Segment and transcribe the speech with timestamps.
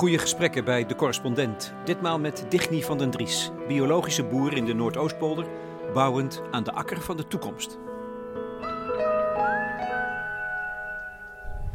[0.00, 1.72] Goede gesprekken bij De Correspondent.
[1.84, 5.46] Ditmaal met Digny van den Dries, biologische boer in de Noordoostpolder,
[5.94, 7.78] bouwend aan de akker van de toekomst.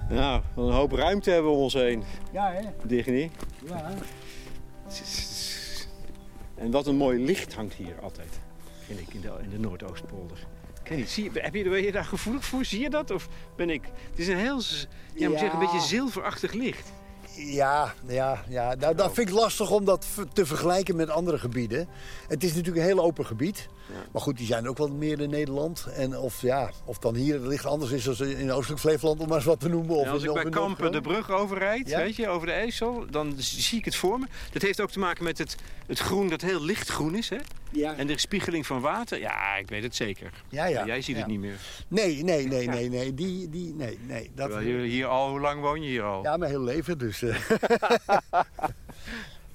[0.10, 2.62] Nou, een hoop ruimte hebben we om ons heen, Ja, hè?
[2.88, 3.32] Digny.
[3.66, 3.94] Ja.
[6.56, 8.40] En wat een mooi licht hangt hier altijd,
[8.86, 10.38] vind ik, in de, in de Noordoostpolder.
[10.84, 12.66] Ik weet niet, zie je, heb je, ben je daar gevoelig voor?
[12.66, 13.12] Zie je dat?
[13.12, 13.84] Of ben ik...
[14.10, 14.60] Het is een heel,
[15.14, 15.72] ja, moet ik zeggen, een Ja.
[15.72, 16.92] beetje zilverachtig licht.
[17.36, 18.76] Ja, ja, ja.
[18.76, 21.88] Nou, dat vind ik lastig om dat te vergelijken met andere gebieden.
[22.28, 23.68] Het is natuurlijk een heel open gebied.
[24.12, 25.86] Maar goed, die zijn ook wel meer in Nederland.
[25.94, 29.28] En of, ja, of dan hier het licht anders is dan in Oostelijk Flevoland, om
[29.28, 29.96] maar eens wat te noemen.
[29.96, 31.98] Of En als ik bij Kampen de brug overrijd, Ja?
[31.98, 34.26] weet je, over de IJssel, dan zie ik het voor me.
[34.52, 35.56] Dat heeft ook te maken met het,
[35.88, 37.38] het groen dat heel lichtgroen is, hè?
[37.72, 37.96] Ja.
[37.96, 40.30] En de spiegeling van water, ja, ik weet het zeker.
[40.50, 40.76] Ja, ja.
[40.76, 41.58] Maar jij ziet het niet meer.
[41.88, 43.14] Nee, nee, nee, nee, nee.
[43.14, 44.32] Die, die, nee, nee.
[44.36, 46.24] Dat, Terwijl je hier al, hoe lang woon je hier al?
[46.24, 47.22] Ja, mijn hele leven dus.
[47.22, 47.36] eh.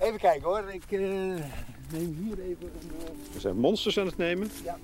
[0.06, 0.62] even kijken hoor.
[0.72, 1.00] Ik eh,
[1.92, 2.90] neem hier even een...
[3.04, 4.50] eh, We zijn monsters aan het nemen.
[4.64, 4.78] Ja.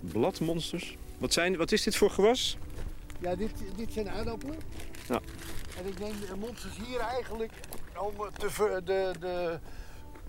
[0.00, 0.96] Bladmonsters.
[1.18, 2.56] Wat, zijn, wat is dit voor gewas?
[3.20, 4.56] Ja, dit, dit zijn aardappelen.
[5.08, 5.20] Ja.
[5.78, 7.52] En ik neem de monsters hier eigenlijk
[7.98, 9.58] om te ver- de, de,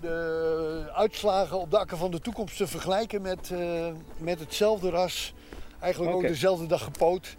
[0.01, 5.33] de uitslagen op de akker van de toekomst te vergelijken met, eh, met hetzelfde ras.
[5.79, 7.35] Eigenlijk ook dezelfde dag gepoot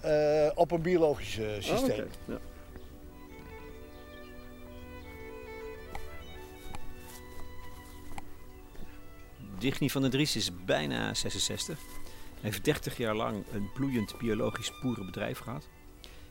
[0.00, 2.06] eh, op een biologisch systeem.
[2.06, 2.38] Oh, ja.
[9.60, 11.78] Digny van den Dries is bijna 66.
[12.40, 15.68] Hij heeft 30 jaar lang een bloeiend biologisch boerenbedrijf gehad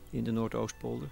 [0.09, 1.09] in de Noordoostpolder.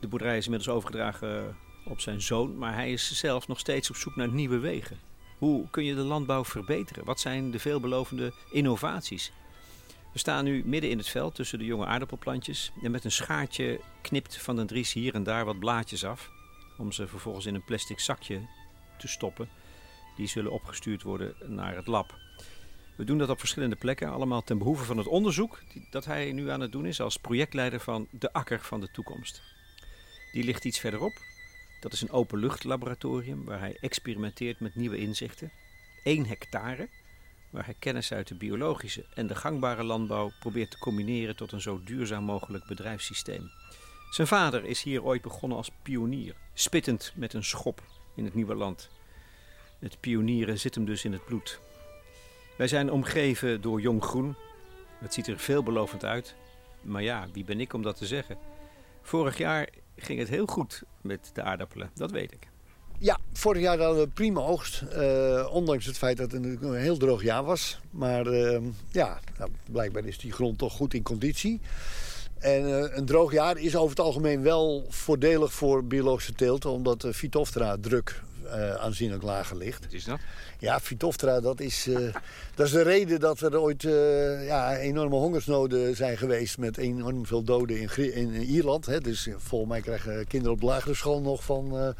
[0.00, 3.96] De boerderij is inmiddels overgedragen op zijn zoon, maar hij is zelf nog steeds op
[3.96, 4.98] zoek naar nieuwe wegen.
[5.38, 7.04] Hoe kun je de landbouw verbeteren?
[7.04, 9.32] Wat zijn de veelbelovende innovaties?
[10.12, 13.80] We staan nu midden in het veld tussen de jonge aardappelplantjes en met een schaartje
[14.02, 16.30] knipt Van den Dries hier en daar wat blaadjes af
[16.78, 18.40] om ze vervolgens in een plastic zakje
[18.98, 19.48] te stoppen.
[20.16, 22.18] Die zullen opgestuurd worden naar het lab.
[22.96, 26.50] We doen dat op verschillende plekken, allemaal ten behoeve van het onderzoek dat hij nu
[26.50, 29.42] aan het doen is als projectleider van de Akker van de Toekomst.
[30.32, 31.12] Die ligt iets verderop.
[31.80, 35.50] Dat is een openluchtlaboratorium waar hij experimenteert met nieuwe inzichten.
[36.04, 36.88] 1 hectare,
[37.50, 41.60] waar hij kennis uit de biologische en de gangbare landbouw probeert te combineren tot een
[41.60, 43.50] zo duurzaam mogelijk bedrijfssysteem.
[44.10, 47.82] Zijn vader is hier ooit begonnen als pionier, spittend met een schop
[48.14, 48.90] in het nieuwe land.
[49.78, 51.60] Het pionieren zit hem dus in het bloed.
[52.56, 54.34] Wij zijn omgeven door jong groen.
[54.98, 56.34] Het ziet er veelbelovend uit.
[56.82, 58.38] Maar ja, wie ben ik om dat te zeggen?
[59.02, 62.48] Vorig jaar ging het heel goed met de aardappelen, dat weet ik.
[62.98, 64.80] Ja, vorig jaar hadden we prima oogst.
[64.82, 67.80] eh, ondanks het feit dat het een heel droog jaar was.
[67.90, 71.60] Maar eh, ja, nou, blijkbaar is die grond toch goed in conditie.
[72.38, 76.64] En eh, een droog jaar is over het algemeen wel voordelig voor biologische teelt.
[76.64, 79.84] Omdat de Phytophthora druk eh, aanzienlijk lager ligt.
[79.84, 80.18] Wat is dat?
[80.58, 81.94] Ja, Phytophthora, dat is, eh,
[82.54, 87.26] dat is de reden dat er ooit eh, ja, enorme hongersnoden zijn geweest met enorm
[87.26, 88.86] veel doden in, Grie- in Ierland.
[88.86, 89.00] Hè.
[89.00, 91.94] Dus volgens mij krijgen kinderen op de lagere school nog van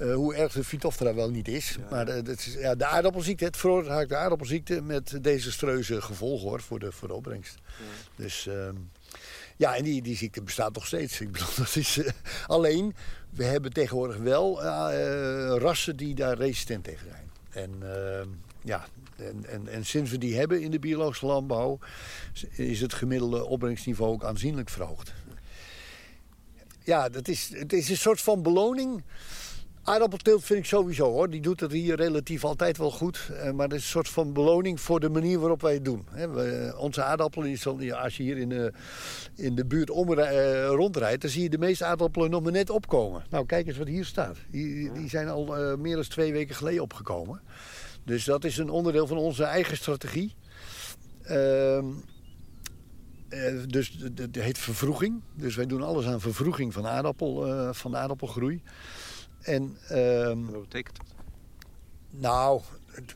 [0.00, 1.76] hoe erg de Phytophthora wel niet is.
[1.90, 6.78] Maar dat is, ja, de aardappelziekte, het veroorzaakt de aardappelziekte met desastreuze gevolgen hoor, voor,
[6.78, 7.54] de, voor de opbrengst.
[8.16, 8.74] Dus ehm,
[9.60, 11.20] ja, en die, die ziekte bestaat nog steeds.
[11.20, 12.00] Ik bedoel, dat is,
[12.46, 12.94] alleen,
[13.30, 17.30] we hebben tegenwoordig wel eh, eh, rassen die daar resistent tegen zijn.
[17.50, 18.28] En ehm,
[18.62, 18.86] ja,
[19.16, 21.78] en, en, en sinds we die hebben in de biologische landbouw,
[22.50, 25.12] is het gemiddelde opbrengstniveau ook aanzienlijk verhoogd.
[26.84, 29.02] Ja, dat is, het is een soort van beloning.
[29.82, 31.30] Aardappelteelt vind ik sowieso hoor.
[31.30, 33.30] Die doet het hier relatief altijd wel goed.
[33.32, 36.06] Eh, Maar het is een soort van beloning voor de manier waarop wij het doen.
[36.12, 37.58] We- onze aardappelen,
[38.02, 38.72] als je hier in de,
[39.66, 43.24] buurt eh, rondrijdt, dan zie je de meeste aardappelen nog maar net opkomen.
[43.30, 44.36] Nou, kijk eens wat hier staat.
[44.50, 47.40] Die, zijn al eh, meer dan twee weken geleden opgekomen.
[48.04, 50.34] Dus dat is een onderdeel van onze eigen strategie.
[51.22, 51.84] Ehm,
[53.28, 55.20] eh, dus het heet vervroeging.
[55.34, 58.62] Dus wij doen alles aan vervroeging van, aardappel, eh, van de aardappelgroei.
[59.42, 61.06] En ehm, Wat betekent dat?
[62.10, 62.60] nou,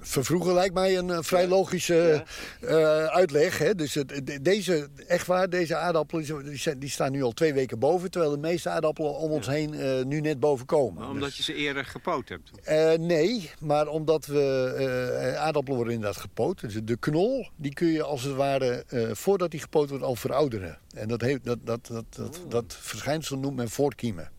[0.01, 2.25] vervroegen lijkt mij een, eh, vrij logische
[2.61, 3.59] eh, uitleg.
[3.59, 3.75] Hè?
[3.75, 8.11] Dus het, deze, echt waar, deze aardappelen die, staan nu al twee weken boven.
[8.11, 11.01] Terwijl de meeste aardappelen om ons heen eh, nu net boven komen.
[11.01, 12.51] Maar omdat Dus- je ze eerder gepoot hebt.
[13.01, 16.61] nee, maar omdat we aardappelen worden inderdaad gepoot.
[16.61, 20.79] Dus de knol, die kun je als het ware voordat die gepoot wordt al verouderen.
[20.95, 24.31] En dat, heeft, dat, dat, dat, dat, dat verschijnsel noemt men voortkiemen.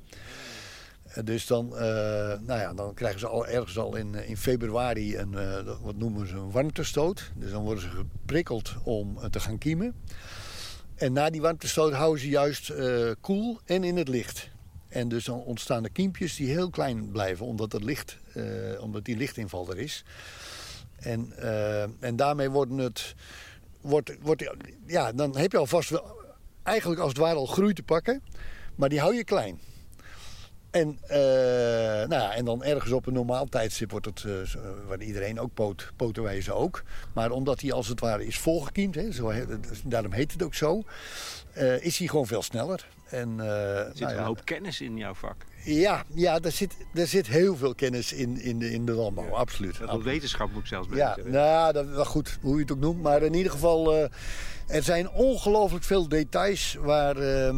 [1.24, 1.82] Dus dan, eh,
[2.40, 6.28] nou ja, dan krijgen ze ergens al in, eh, in februari een, eh, wat noemen
[6.28, 7.32] ze een warmtestoot.
[7.36, 9.96] Dus dan worden ze geprikkeld om te gaan kiemen.
[10.96, 12.74] En na die warmtestoot houden ze juist
[13.22, 14.50] koel en in het licht.
[14.88, 18.18] En dus dan ontstaan er kiempjes die heel klein blijven, omdat, het licht,
[18.80, 20.04] omdat die lichtinval er is.
[20.96, 21.34] En,
[22.00, 23.16] en daarmee worden het,
[23.82, 24.52] wordt, wordt,
[24.86, 26.22] ja, dan heb je alvast wel,
[26.64, 28.22] eigenlijk als het ware al groei te pakken,
[28.76, 29.60] maar die hou je klein.
[30.76, 31.18] En, eh,
[32.08, 35.54] nou ja, en dan ergens op een normaal tijdstip wordt het, zo- waar iedereen ook
[35.54, 36.84] poot, potenwijzen ook.
[37.14, 39.32] Maar omdat hij als het ware is volgekiemd, hè, zo,
[39.84, 40.84] daarom heet het ook zo,
[41.80, 42.88] is hij gewoon veel sneller.
[43.10, 45.36] En, Er zit nou een ja, hoop kennis in jouw vak.
[45.64, 49.30] ja, ja er, zit, er zit heel veel kennis in, in, de, in de landbouw,
[49.36, 49.72] absoluut.
[49.74, 50.06] Dat absoluut.
[50.06, 53.02] wetenschap moet ik zelfs bij Ja, nou, dat, wel goed, hoe je het ook noemt.
[53.02, 53.94] Maar in ieder geval,
[54.68, 57.56] er zijn ongelooflijk veel details waar, eh,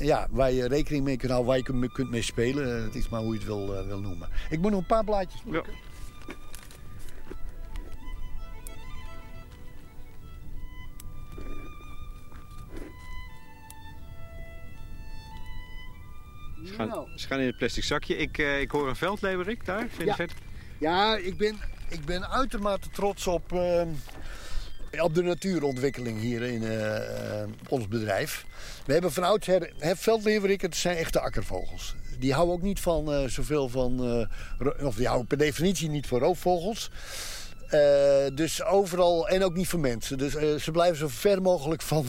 [0.00, 2.76] ja, waar je rekening mee kunt houden, waar je kunt, kunt mee spelen.
[2.76, 4.28] Eh, Het is maar hoe je het wil, eh, wil noemen.
[4.50, 5.62] Ik moet nog een paar blaadjes Ja.
[16.66, 17.08] Ze gaan, Nou.
[17.18, 18.16] ze gaan in het plastic zakje.
[18.16, 19.86] Ik, eh, ik hoor een veldleverik daar.
[19.88, 20.14] Vind Ja.
[20.14, 20.32] vet?
[20.78, 21.56] Ja, ik ben,
[21.88, 23.82] ik ben uitermate trots op, eh,
[24.98, 28.44] op de natuurontwikkeling hier in eh, ons bedrijf.
[28.86, 31.94] We hebben van oudsher, het zijn echte akkervogels.
[32.18, 34.04] Die houden ook niet van eh, zoveel van,
[34.58, 36.90] eh, of die houden per definitie niet van roofvogels.
[38.34, 40.18] Dus overal, en ook niet van mensen.
[40.18, 40.32] Dus
[40.64, 42.04] ze blijven zo ver mogelijk van,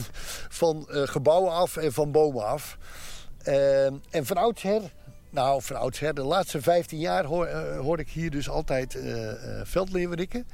[0.48, 2.78] van gebouwen af en van bomen af.
[4.10, 4.80] En van oudsher,
[5.30, 10.46] nou van oudsher, de laatste 15 jaar hoor, hoor ik hier dus altijd eh, veldleeuwerikken.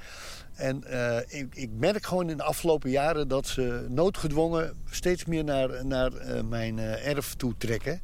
[0.58, 5.44] En eh, ik, ik merk gewoon in de afgelopen jaren dat ze noodgedwongen steeds meer
[5.44, 8.00] naar, naar eh, mijn eh, erf toe trekken.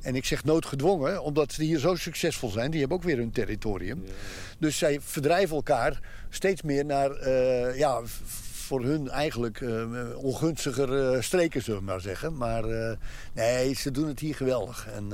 [0.00, 2.70] En ik zeg noodgedwongen, omdat ze hier zo succesvol zijn.
[2.70, 4.04] Die hebben ook weer hun territorium.
[4.58, 7.28] Dus zij verdrijven elkaar steeds meer naar,
[7.76, 8.00] ja,
[8.52, 9.64] voor hun eigenlijk
[10.16, 12.36] ongunstiger streken, zullen we maar zeggen.
[12.36, 12.64] Maar
[13.32, 14.88] nee, ze doen het hier geweldig.
[14.94, 15.12] En,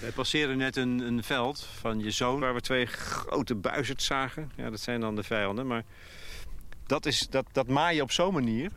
[0.00, 2.40] wij passeerden net een, een veld van je zoon...
[2.40, 4.50] waar we twee grote buizerds zagen.
[4.56, 5.66] Ja, dat zijn dan de vijanden.
[5.66, 5.84] Maar
[6.86, 8.70] dat, is, dat, dat maaien op zo'n manier...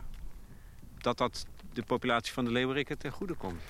[0.98, 3.60] dat dat de populatie van de leeuwerikken ten goede komt.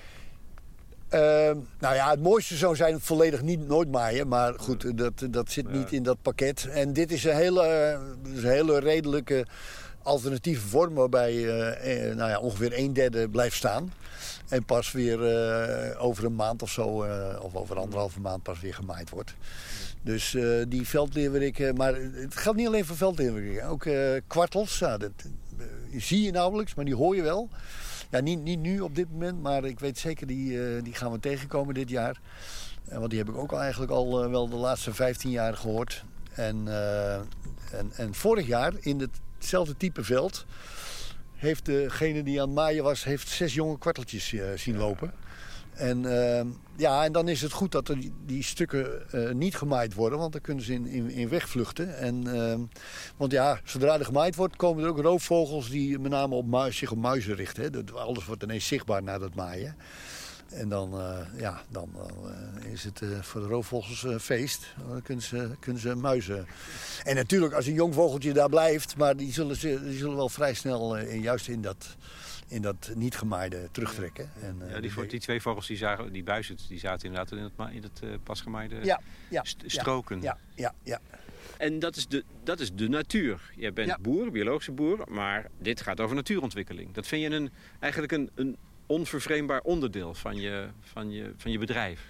[1.08, 4.28] Ehm, nou ja, het mooiste zou zijn volledig niet nooit maaien.
[4.28, 6.66] Maar goed, dat, dat zit niet in dat pakket.
[6.66, 9.46] En dit is een hele, eh, dit is een hele redelijke
[10.02, 10.94] alternatieve vorm...
[10.94, 13.92] waarbij eh, nou ja, ongeveer een derde blijft staan.
[14.48, 18.60] En pas weer eh, over een maand of zo, eh, of over anderhalve maand pas
[18.60, 19.34] weer gemaaid wordt.
[20.02, 20.36] Dus
[20.68, 23.66] die veldleeuwerikken, maar het geldt niet alleen voor veldleeuwerikken.
[23.66, 23.86] Ook
[24.26, 25.10] kwartels, ja, dat
[25.96, 27.48] zie je nauwelijks, maar die hoor je wel.
[28.10, 31.20] Ja, niet, niet nu op dit moment, maar ik weet zeker die, die gaan we
[31.20, 32.20] tegenkomen dit jaar.
[32.84, 36.04] Want die heb ik ook eigenlijk al wel de laatste 15 jaar gehoord.
[36.32, 36.68] En,
[37.72, 38.98] en, en vorig jaar in
[39.40, 40.46] hetzelfde type veld
[41.36, 45.12] heeft degene die aan het maaien was, heeft zes jonge kwarteltjes eh, zien lopen.
[45.80, 46.44] En, eh,
[46.76, 50.32] ja, en dan is het goed dat er die, stukken eh, niet gemaaid worden, want
[50.32, 51.98] dan kunnen ze in, in, in wegvluchten.
[51.98, 52.58] En, eh,
[53.16, 56.76] want ja, zodra er gemaaid wordt, komen er ook roofvogels die met name op muis,
[56.76, 57.62] zich op muizen richten.
[57.62, 57.70] Hè.
[57.70, 59.76] Dat, alles wordt ineens zichtbaar na dat maaien.
[60.50, 61.90] En dan, eh, ja, dan
[62.64, 64.74] eh, is het eh, voor de roofvogels eh, feest.
[64.88, 66.46] Dan kunnen ze, kunnen ze muizen.
[67.04, 70.28] En natuurlijk, als een jong vogeltje daar blijft, maar die zullen, ze- die zullen wel
[70.28, 71.96] vrij snel eh, in- juist in dat,
[72.48, 74.30] in dat niet gemaaide terugtrekken.
[74.42, 77.32] En, eh, Ja, die, voor, die twee vogels die, zagen, die buizerds, die zaten inderdaad
[77.38, 80.22] in het, ma- in het eh, pas gemaaide ja, ja, st- ja, stroken.
[80.22, 81.00] ja, ja, ja.
[81.58, 83.52] En dat is, de, dat is de natuur.
[83.56, 83.98] Jij bent Ja.
[84.00, 86.92] boer, biologische boer, maar dit gaat over natuurontwikkeling.
[86.94, 88.56] Dat vind je een, eigenlijk een, een
[88.90, 92.00] onvervreembaar onderdeel van je, van, je, van je bedrijf.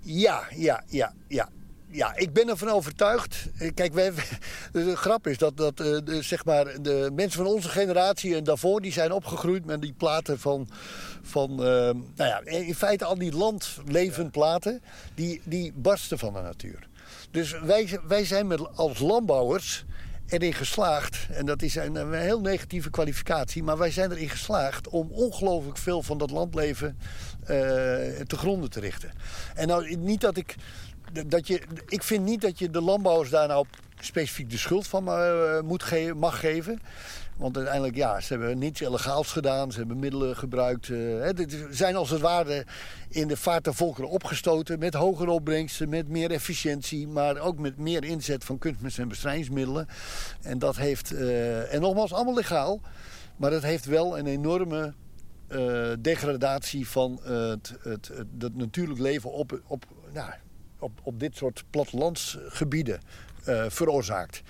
[0.00, 1.48] Ja, ja, ja, ja.
[1.88, 3.46] Ja, ik ben ervan overtuigd.
[3.58, 4.12] Eh, Kijk, wij,
[4.72, 8.44] de grap is dat, dat eh, de, zeg maar, de mensen van onze generatie en
[8.44, 8.80] daarvoor...
[8.80, 10.68] die zijn opgegroeid met die platen van...
[11.22, 14.82] van eh, nou ja, in feite al die landlevend platen...
[15.14, 16.88] Die, die barsten van de natuur.
[17.30, 19.84] Dus wij, wij zijn met, als landbouwers
[20.32, 21.26] erin geslaagd...
[21.30, 23.62] en dat is een, een heel negatieve kwalificatie...
[23.62, 26.98] maar wij zijn erin geslaagd om ongelooflijk veel van dat landleven
[27.40, 27.56] eh,
[28.26, 29.12] te gronden te richten.
[29.54, 30.54] En nou, niet dat ik...
[31.26, 33.66] Dat je, ik vind niet dat je de landbouwers daar nou
[34.00, 36.80] specifiek de schuld van eh, moet ge mag geven.
[37.42, 39.72] Want uiteindelijk, ja, ze hebben niets illegaals gedaan.
[39.72, 40.88] Ze hebben middelen gebruikt.
[40.90, 42.66] eh, dit is- zijn als het ware
[43.08, 44.78] in de vaart der volkeren opgestoten.
[44.78, 47.08] Met hogere opbrengsten, met meer efficiëntie.
[47.08, 49.86] Maar ook met meer inzet van kunstmest en bestrijdingsmiddelen.
[50.42, 52.80] En dat heeft, eh, en nogmaals, allemaal legaal.
[53.36, 54.94] Maar dat heeft wel een enorme
[55.48, 58.10] eh, degradatie van het, het
[58.56, 60.30] natuurlijk leven op, op, nou,
[60.78, 63.00] op, op dit soort plattelandsgebieden
[63.44, 64.42] eh, veroorzaakt.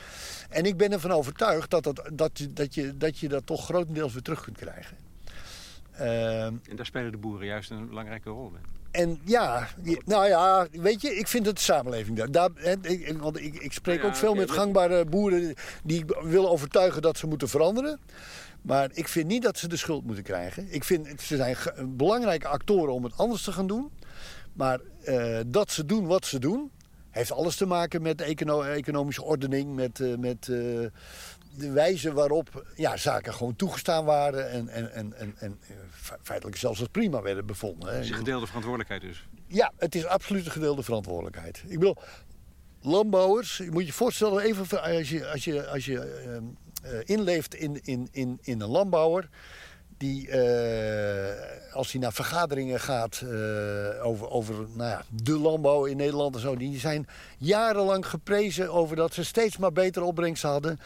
[0.48, 3.64] En ik ben ervan overtuigd dat, dat, dat, je- dat, je, dat je dat toch
[3.64, 4.96] grotendeels weer terug kunt krijgen.
[5.92, 8.70] Ehm, En daar spelen de boeren juist een belangrijke rol in.
[8.90, 9.68] en ja,
[10.04, 12.30] nou ja, weet je, ik vind het de samenleving daar.
[12.30, 16.04] daar hè, ik, want ik, ik spreek Nou ja, ook veel met gangbare boeren die
[16.22, 18.00] willen overtuigen dat ze moeten veranderen.
[18.62, 20.66] Maar ik vind niet dat ze de schuld moeten krijgen.
[20.70, 21.56] Ik vind ze zijn
[21.96, 23.90] belangrijke actoren om het anders te gaan doen.
[24.52, 26.70] Maar eh, dat ze doen wat ze doen,
[27.12, 30.56] heeft alles te maken met de econo- economische ordening, met, eh, met eh,
[31.56, 36.18] de wijze waarop ja, zaken gewoon toegestaan waren en, en, en, en, en eh, fe-
[36.22, 37.94] feitelijk zelfs als prima werden bevonden.
[37.94, 39.26] Het is een gedeelde verantwoordelijkheid dus.
[39.46, 41.62] Ja, het is absoluut een gedeelde verantwoordelijkheid.
[41.66, 41.96] Ik bedoel,
[42.80, 46.44] landbouwers, je moet je voorstellen, even als je, als je, als je ehm,
[46.82, 49.28] eh, inleeft in, in, in, in een landbouwer.
[50.02, 55.96] Die, eh, als hij naar vergaderingen gaat eh, over, over nou ja, de landbouw in
[55.96, 56.56] Nederland en zo.
[56.56, 57.06] Die zijn
[57.38, 60.80] jarenlang geprezen over dat ze steeds maar betere opbrengsten hadden.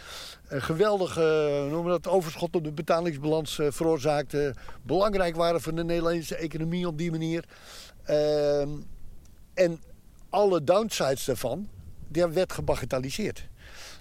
[0.48, 4.54] Een geweldige noemen dat, overschot op de betalingsbalans eh, veroorzaakte.
[4.82, 7.44] Belangrijk waren voor de Nederlandse economie op die manier.
[8.04, 8.70] Ehm,
[9.54, 9.82] en
[10.30, 11.68] alle downsides daarvan,
[12.08, 13.48] die werd gebagatelliseerd.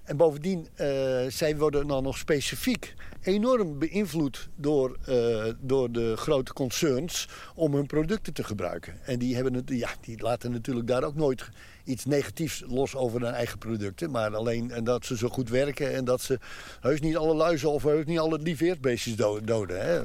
[0.06, 0.88] En bovendien, eh,
[1.28, 7.86] zij worden dan nog specifiek enorm beïnvloed door, eh, door de grote concerns om hun
[7.86, 9.00] producten te gebruiken.
[9.06, 11.50] En die, hebben het, ja, die laten natuurlijk daar ook nooit
[11.84, 14.12] iets negatiefs los over hun eigen producten.
[14.12, 16.40] Maar alleen en dat ze zo goed werken en dat ze
[16.80, 19.86] heus niet alle luizen of heus niet alle lieveertbeestjes do- doden.
[19.86, 20.02] Hè?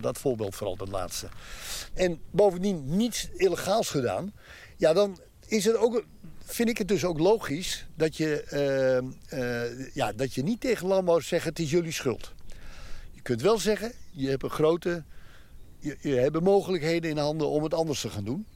[0.00, 1.26] Dat voorbeeld vooral, dat laatste.
[1.94, 4.32] En bovendien niets illegaals gedaan.
[4.76, 6.04] Ja, dan is het ook,
[6.52, 8.96] vind ik het dus ook logisch dat je, eh,
[9.64, 12.32] eh, ja, dat je niet tegen landbouwers zegt het is jullie schuld.
[13.10, 15.02] Je kunt wel zeggen, je hebt een grote,
[15.78, 18.46] je, je hebt mogelijkheden in handen om het anders te gaan doen.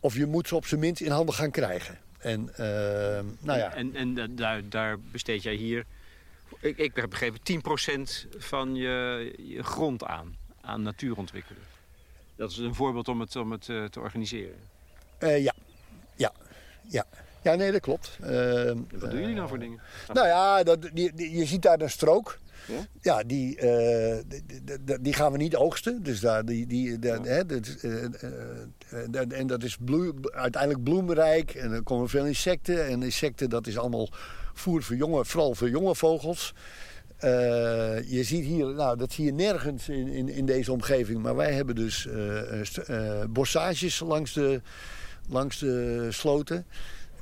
[0.00, 1.98] Of je moet ze op zijn minst in handen gaan krijgen.
[2.18, 5.84] En eh, nou ja, En, en da- daar, daar besteed jij hier,
[6.60, 10.36] ik, ik heb begrepen, 10% van je, je grond aan.
[10.60, 11.64] Aan natuurontwikkeling.
[12.36, 14.56] Dat is een voorbeeld om het, om het te organiseren.
[15.20, 15.54] ja,
[16.16, 16.32] ja,
[16.88, 17.04] ja.
[17.42, 18.18] Ja, nee, dat klopt.
[18.22, 18.28] Eh,
[18.98, 19.80] Wat doen jullie nou voor dingen?
[20.12, 22.38] Nou ja, dat, die, die- je ziet daar een strook.
[22.66, 22.86] Ja?
[23.00, 24.44] Ja, die, eh, die,
[24.84, 26.02] die- die gaan we niet oogsten.
[26.02, 27.22] Dus daar, die, die, Ja.
[27.22, 28.10] hè, dat, eh, eh,
[28.90, 31.54] eh, dat- en dat is bloe- uiteindelijk bloemrijk.
[31.54, 32.86] En er komen veel insecten.
[32.86, 34.08] En insecten, dat is allemaal
[34.54, 36.54] voer voor jonge, vooral voor jonge vogels.
[37.16, 37.30] Eh,
[38.10, 41.22] je ziet hier, nou dat zie je nergens in, in, in deze omgeving.
[41.22, 44.60] Maar wij hebben dus eh, eh, eh, bossages langs de,
[45.28, 46.66] langs de sloten.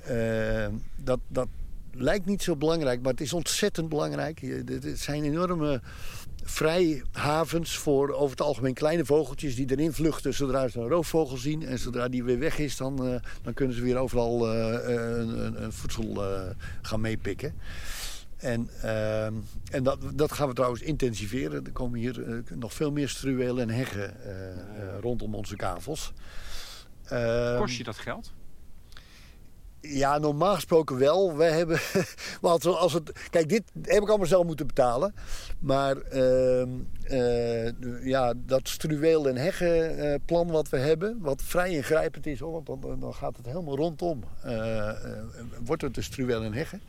[0.05, 1.49] Eh, dat, dat
[1.93, 4.41] lijkt niet zo belangrijk, maar het is ontzettend belangrijk.
[4.67, 5.81] Het zijn enorme
[6.43, 11.67] vrijhavens voor over het algemeen kleine vogeltjes die erin vluchten zodra ze een roofvogel zien.
[11.67, 15.63] En zodra die weer weg is, dan, eh, dan kunnen ze weer overal eh, een,
[15.63, 16.23] een, voedsel
[16.83, 17.55] gaan meepikken.
[18.37, 18.69] En,
[19.71, 21.65] en dat, dat gaan we trouwens intensiveren.
[21.65, 24.15] Er komen hier nog veel meer struwelen en heggen
[25.01, 26.13] rondom onze kavels.
[27.09, 28.33] Ehm, Kost je dat geld?
[29.81, 31.37] ja, normaal gesproken wel.
[31.37, 31.79] Wij hebben.
[32.41, 33.13] Want als het.
[33.31, 35.15] Kijk, dit heb ik allemaal zelf moeten betalen.
[35.59, 36.69] Maar ehm,
[37.03, 42.83] eh, ja, dat struweel- en heggenplan wat we hebben, wat vrij ingrijpend is, hoor, want
[42.83, 44.25] dan, dan gaat het helemaal rondom.
[44.43, 44.95] eh, eh,
[45.65, 46.83] wordt het de struweel en heggen.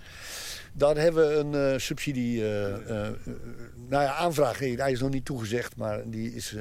[0.77, 2.41] Daar hebben we een eh, subsidie.
[2.43, 3.13] eh, eh,
[3.87, 4.59] nou ja, aanvraag.
[4.59, 6.55] Hij is nog niet toegezegd, maar die is,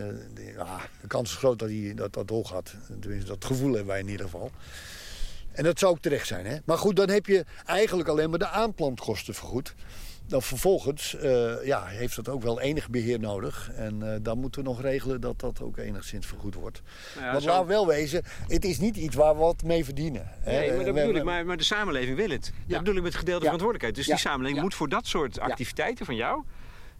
[0.56, 2.74] ja, de kans is groot dat hij dat, dat doorgaat.
[3.00, 4.50] Tenminste, dat gevoel hebben wij in ieder geval.
[5.52, 6.46] En dat zou ook terecht zijn.
[6.46, 6.56] Hè?
[6.64, 9.74] Maar goed, dan heb je eigenlijk alleen maar de aanplantkosten vergoed.
[10.26, 13.70] Dan vervolgens eh, ja, heeft dat ook wel enig beheer nodig.
[13.74, 16.82] En eh, dan moeten we nog regelen dat dat ook enigszins vergoed wordt.
[17.14, 19.84] Nou ja, Want zo- laat wel wezen, het is niet iets waar we wat mee
[19.84, 20.28] verdienen.
[20.40, 20.52] hè.
[20.58, 21.24] Nee, maar dat we- bedoel ik.
[21.24, 22.52] Maar, maar de samenleving wil het.
[22.54, 22.62] Ja.
[22.74, 23.50] Dat bedoel ik met gedeelde Ja.
[23.50, 23.94] verantwoordelijkheid.
[23.94, 24.12] Dus Ja.
[24.12, 24.62] die samenleving Ja.
[24.64, 25.42] moet voor dat soort Ja.
[25.42, 26.42] activiteiten van jou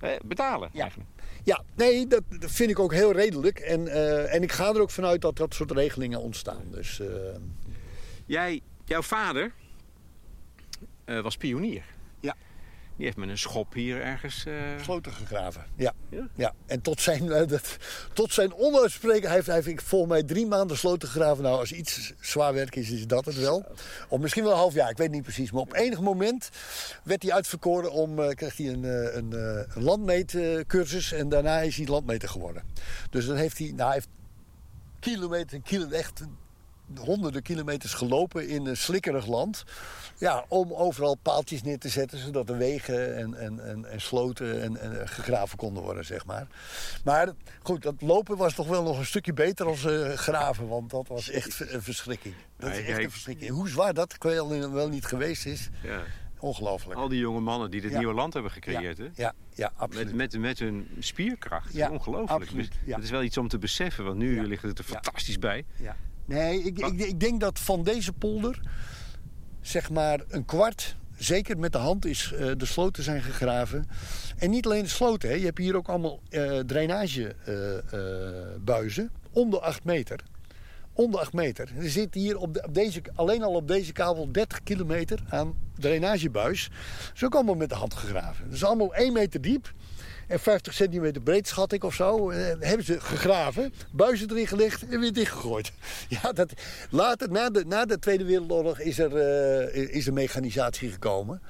[0.00, 0.68] eh, betalen.
[0.72, 0.80] Ja.
[0.80, 1.10] eigenlijk.
[1.44, 3.58] Ja, nee, dat, vind ik ook heel redelijk.
[3.58, 6.62] En, eh, en ik ga er ook vanuit dat dat soort regelingen ontstaan.
[6.70, 7.06] Dus eh,
[8.26, 9.52] Jij, jouw vader
[11.04, 11.84] eh, was pionier.
[12.96, 14.44] Die heeft met een schop hier ergens...
[14.46, 15.64] eh, sloten gegraven.
[15.76, 15.92] Ja.
[16.08, 16.28] Ja?
[16.34, 16.54] ja.
[16.66, 17.76] En tot zijn, eh, dat,
[18.12, 21.42] tot zijn onuitspreken, hij heeft, hij heeft volgens mij drie maanden sloten gegraven.
[21.42, 23.64] Nou, als iets zwaar werk is, is dat het wel.
[24.08, 25.52] Of misschien wel een half jaar, ik weet niet precies.
[25.52, 26.50] Maar op enig moment
[27.04, 28.84] werd hij uitverkoren om, eh, kreeg hij een,
[29.16, 29.32] een,
[29.74, 31.12] een landmeetcursus.
[31.12, 32.62] En daarna is hij landmeter geworden.
[33.10, 34.08] Dus dan heeft hij, nou, hij heeft
[35.00, 36.22] kilometer, kilo, echt
[36.98, 39.64] honderden kilometers gelopen in een slikkerig land.
[40.18, 44.62] Ja, om overal paaltjes neer te zetten, zodat de wegen en, en, en, en sloten
[44.62, 46.46] en, en gegraven konden worden, zeg maar.
[47.04, 50.90] Maar goed, dat lopen was toch wel nog een stukje beter als eh, graven, want
[50.90, 52.34] dat was echt een verschrikking.
[52.56, 53.50] Dat is Ja, echt een verschrikking.
[53.50, 56.00] Hoe zwaar dat wel, wel niet geweest is, ja.
[56.38, 56.98] ongelooflijk.
[56.98, 57.98] Al die jonge mannen die dit Ja.
[57.98, 58.98] nieuwe land hebben gecreëerd.
[58.98, 59.08] Hè?
[59.14, 60.06] Ja, ja, absoluut.
[60.14, 61.72] Met, met, met hun spierkracht.
[61.74, 62.30] Ja, Ongelooflijk.
[62.42, 62.94] absoluut, Dus ja.
[62.94, 64.42] Het is wel iets om te beseffen, want nu Ja.
[64.42, 64.92] ligt het er Ja.
[64.92, 65.64] fantastisch bij.
[65.76, 65.96] Ja.
[66.26, 68.60] Nee, ik, ik, ik denk dat van deze polder,
[69.60, 73.86] zeg maar een kwart, zeker met de hand, is eh, de sloten zijn gegraven.
[74.36, 75.34] En niet alleen de sloten, hè.
[75.34, 80.20] je hebt hier ook allemaal eh drainagebuizen om de 8 meter.
[80.92, 81.70] Onder 8 meter.
[81.78, 85.54] Er zit hier op, de- op deze, alleen al op deze kabel 30 kilometer aan
[85.78, 86.70] drainagebuis.
[87.06, 88.44] Dat is ook allemaal met de hand gegraven.
[88.44, 89.72] Dat is allemaal 1 meter diep.
[90.28, 92.30] En 50 centimeter breed, schat ik of zo.
[92.30, 95.72] eh, hebben ze gegraven, buizen erin gelegd en weer dichtgegooid.
[96.08, 96.52] Ja, dat,
[96.90, 101.42] later, na de, na de Tweede Wereldoorlog, is er, eh, is er mechanisatie gekomen.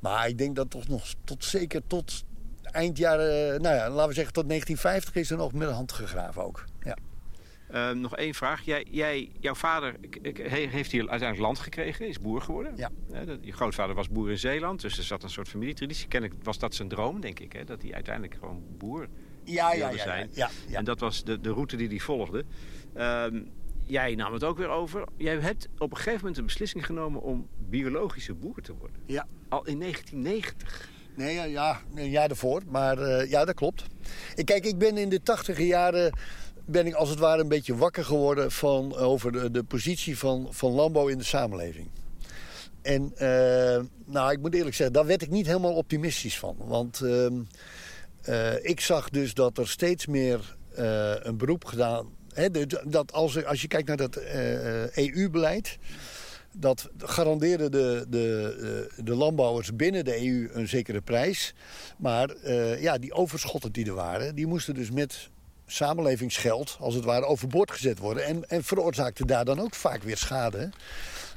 [0.00, 2.24] Maar ik denk dat toch nog tot zeker tot
[2.62, 5.92] eind jaren, nou ja, laten we zeggen tot 1950 is er nog met de hand
[5.92, 6.64] gegraven ook.
[7.72, 7.90] Ja.
[7.90, 8.64] Eh, nog één vraag.
[8.64, 9.96] Jij, jij, jouw vader
[10.70, 12.72] heeft hier uiteindelijk land gekregen, is boer geworden.
[12.76, 12.90] Ja.
[13.40, 16.08] Je grootvader was boer in Zeeland, dus er zat een soort familietraditie.
[16.08, 19.08] Kennelijk was dat zijn droom, denk ik, hè, dat hij uiteindelijk gewoon boer
[19.44, 20.30] Ja, wilde zijn.
[20.32, 20.78] ja, ja.
[20.78, 22.44] En dat was de, de route die hij volgde.
[22.94, 23.42] Ehm,
[23.82, 25.04] jij nam het ook weer over.
[25.16, 28.96] Jij hebt op een gegeven moment een beslissing genomen om biologische boer te worden.
[29.06, 29.26] Ja.
[29.48, 30.90] Al in 1990.
[31.16, 32.62] Nee, ja, ja, een jaar daarvoor.
[32.68, 33.84] Maar eh, ja, dat klopt.
[34.34, 36.12] Ik, kijk, ik ben in de tachtige jaren
[36.64, 40.46] ben ik als het ware een beetje wakker geworden van, over de, de positie van,
[40.50, 41.88] van landbouw in de samenleving.
[42.82, 46.56] En eh, nou, ik moet eerlijk zeggen, daar werd ik niet helemaal optimistisch van.
[46.58, 47.34] Want ehm,
[48.22, 52.20] eh, ik zag dus dat er steeds meer eh, een beroep gedaan...
[52.32, 52.48] Hè,
[52.84, 54.16] dat als, als je kijkt naar dat
[54.94, 55.78] EU-beleid
[56.56, 61.54] dat garandeerde de, de, de landbouwers binnen de EU een zekere prijs.
[61.98, 62.48] Maar
[62.80, 65.30] ja, die overschotten die er waren, die moesten dus met
[65.72, 68.24] samenlevingsgeld, als het ware, overboord gezet worden.
[68.24, 70.70] En, en veroorzaakte daar dan ook vaak weer schade.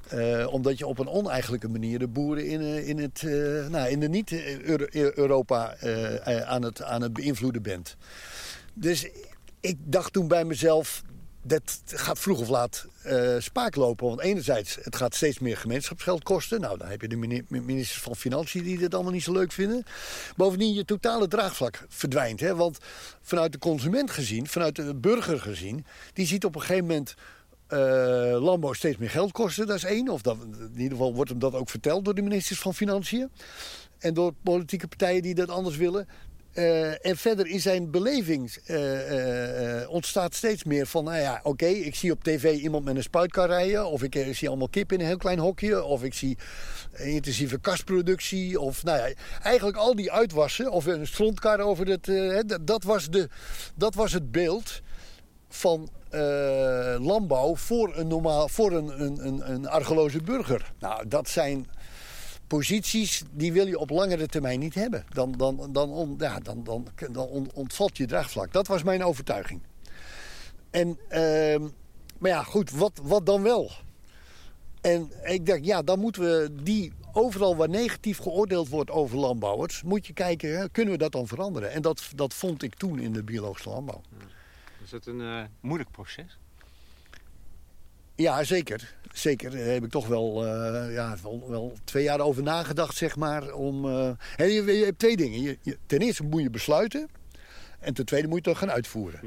[0.09, 3.89] Eh, omdat je op een oneigenlijke manier de boeren in, eh, in, het, eh, nou,
[3.89, 5.75] in de niet-Europa
[6.45, 7.95] aan, het, aan het beïnvloeden bent.
[8.73, 9.09] Dus
[9.59, 11.03] ik dacht toen bij mezelf,
[11.47, 14.07] dat gaat vroeg of laat eh, spaak lopen.
[14.07, 16.61] Want enerzijds, het gaat steeds meer gemeenschapsgeld kosten.
[16.61, 19.51] Nou, dan heb je de mini- ministers van Financiën die dit allemaal niet zo leuk
[19.51, 19.85] vinden.
[20.35, 22.39] Bovendien, je totale draagvlak verdwijnt.
[22.39, 22.55] Hè?
[22.55, 22.77] Want
[23.21, 25.85] vanuit de consument gezien, vanuit de burger gezien...
[26.13, 27.15] die ziet op een gegeven moment
[27.67, 27.79] eh,
[28.39, 29.67] landbouw steeds meer geld kosten.
[29.67, 30.09] Dat is één.
[30.09, 33.29] Of dat, in ieder geval wordt hem dat ook verteld door de ministers van Financiën.
[33.99, 36.07] En door politieke partijen die dat anders willen.
[36.55, 41.03] Eh, en verder in zijn beleving eh, eh, ontstaat steeds meer van...
[41.03, 43.87] nou ja, oké, ik zie op tv iemand met een spuitkar rijden...
[43.87, 45.83] of ik, zie allemaal kip in een heel klein hokje...
[45.83, 46.37] of ik zie
[46.97, 48.59] intensieve kastproductie...
[48.59, 49.13] of nou ja,
[49.43, 50.71] eigenlijk al die uitwassen...
[50.71, 52.11] of een strontkar over het...
[52.67, 53.29] dat, was de,
[53.75, 54.81] dat was het beeld
[55.49, 55.89] van
[56.99, 60.73] landbouw voor een, normaal, voor een, een, een, een argeloze burger.
[60.79, 61.67] Nou, dat zijn
[62.47, 65.05] posities die wil je op langere termijn niet hebben.
[65.09, 68.51] Dan, dan, dan, on- ja, dan, dan, dan on- ontvalt je draagvlak.
[68.53, 69.61] Dat was mijn overtuiging.
[70.69, 71.61] En, ehm,
[72.17, 73.71] maar ja, goed, wat, wat dan wel?
[74.81, 79.83] En ik dacht, ja, dan moeten we die overal waar negatief geoordeeld wordt over landbouwers,
[79.83, 81.71] moet je kijken, kunnen we dat dan veranderen?
[81.71, 84.01] En dat, dat vond ik toen in de biologische landbouw.
[84.83, 86.37] Is dat een eh, moeilijk proces?
[88.15, 88.93] Ja, zeker.
[89.13, 89.51] Zeker.
[89.51, 93.53] Daar heb ik toch wel, eh, ja, wel, wel twee jaar over nagedacht, zeg maar.
[93.53, 93.85] Om,
[94.35, 95.41] hè, je, je hebt twee dingen.
[95.41, 97.07] Je, je- ten eerste moet je besluiten.
[97.79, 99.19] En ten tweede moet je het dan gaan uitvoeren.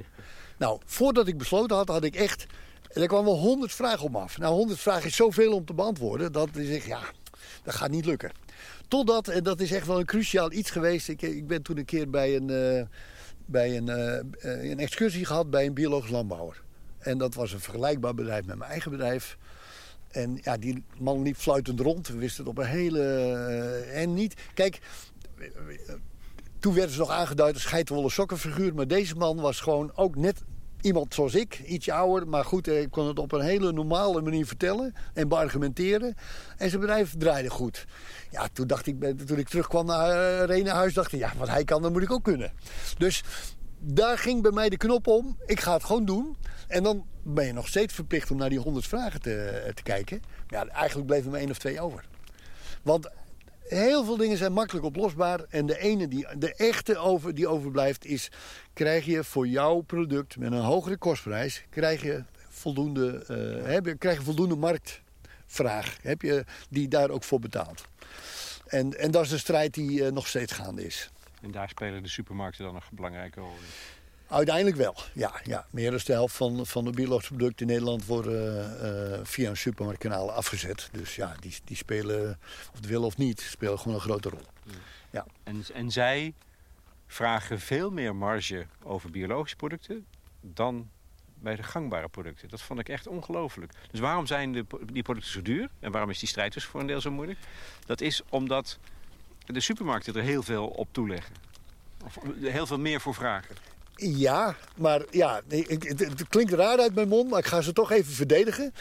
[0.59, 2.46] Nou, voordat ik besloten had, had ik echt...
[2.88, 4.38] Er kwamen wel honderd vragen op me af.
[4.38, 6.33] Nou, honderd vragen is zoveel om te beantwoorden.
[6.33, 7.01] Dat ik zeg, ja,
[7.62, 8.31] dat gaat niet lukken.
[8.88, 11.09] Totdat, en dat is echt wel een cruciaal iets geweest.
[11.09, 12.83] Ik, ik ben toen een keer bij een, eh,
[13.46, 13.88] bij een,
[14.70, 16.62] een excursie gehad bij een biologisch landbouwer.
[16.98, 19.38] En dat was een vergelijkbaar bedrijf met mijn eigen bedrijf.
[20.08, 22.08] En ja, die man liep fluitend rond.
[22.08, 23.00] We wisten het op een hele...
[23.00, 24.34] eh, en niet...
[24.54, 24.80] Kijk,
[25.38, 25.46] eh,
[26.58, 28.74] toen werden ze nog aangeduid als geitenwolle sokkenfiguur.
[28.74, 30.42] Maar deze man was gewoon ook net
[30.80, 31.58] iemand zoals ik.
[31.66, 34.94] Ietsje ouder, maar goed, hij kon het op een hele normale manier vertellen.
[35.14, 36.14] En beargumenteren.
[36.56, 37.87] En zijn bedrijf draaide goed.
[38.30, 41.32] Ja, toen dacht ik, toen ik terugkwam naar uh, reed naar huis, dacht ik, ja,
[41.37, 42.52] wat hij kan, dat moet ik ook kunnen.
[42.98, 43.22] Dus
[43.80, 45.37] daar ging bij mij de knop om.
[45.46, 46.37] Ik ga het gewoon doen.
[46.68, 50.22] En dan ben je nog steeds verplicht om naar die honderd vragen te, te kijken.
[50.48, 52.04] Ja, eigenlijk bleef er maar één of twee over.
[52.83, 53.11] Want
[53.68, 55.40] heel veel dingen zijn makkelijk oplosbaar.
[55.48, 58.31] En de ene, die, de echte over, die overblijft, is...
[58.72, 61.64] krijg je voor jouw product met een hogere kostprijs...
[61.70, 63.24] krijg je voldoende,
[63.66, 65.96] eh, krijg je voldoende marktvraag.
[66.02, 67.85] Heb je die daar ook voor betaalt.
[68.66, 71.11] En, en dat is de strijd die eh, nog steeds gaande is.
[71.42, 73.97] En daar spelen de supermarkten dan een belangrijke rol in.
[74.28, 75.40] Uiteindelijk wel, ja.
[75.44, 75.66] ja.
[75.70, 78.80] Meer dan de helft van, van de biologische producten in Nederland worden
[79.12, 80.88] eh, via een supermarktkanaal afgezet.
[80.92, 82.38] Dus ja, die, die spelen,
[82.70, 84.42] of het willen of niet, spelen gewoon een grote rol.
[85.44, 86.34] En, en zij
[87.06, 90.06] vragen veel meer marge over biologische producten
[90.40, 90.90] dan
[91.34, 92.48] bij de gangbare producten.
[92.48, 93.72] Dat vond ik echt ongelooflijk.
[93.90, 95.70] Dus waarom zijn de, die producten zo duur?
[95.80, 97.38] En waarom is die strijd dus voor een deel zo moeilijk?
[97.86, 98.78] Dat is omdat
[99.46, 101.34] de supermarkten er heel veel op toeleggen.
[102.04, 103.56] Of heel veel meer voor vragen.
[104.00, 107.90] Ja, maar ja, het, het, klinkt raar uit mijn mond, maar ik ga ze toch
[107.90, 108.72] even verdedigen.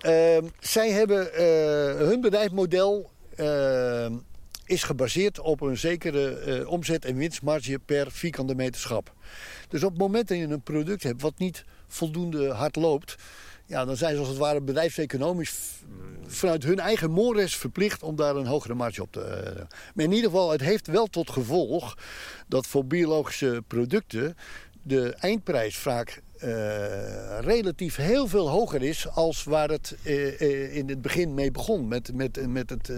[0.00, 4.12] Ehm, zij hebben uh, hun bedrijfsmodel ehm,
[4.64, 9.12] is gebaseerd op een zekere eh, omzet- en winstmarge per vierkante meter schap.
[9.68, 13.16] Dus op het moment dat je een product hebt wat niet voldoende hard loopt,
[13.72, 15.52] ja, dan zijn ze als het ware bedrijfseconomisch
[16.26, 19.20] vanuit hun eigen mores verplicht om daar een hogere marge op te.
[19.20, 19.62] Uh,
[19.94, 21.98] maar in ieder geval, het heeft wel tot gevolg
[22.48, 24.36] dat voor biologische producten
[24.82, 26.48] de eindprijs vaak uh,
[27.40, 31.88] relatief heel veel hoger is als waar het uh, in het begin mee begon.
[31.88, 32.92] Met, met, met het,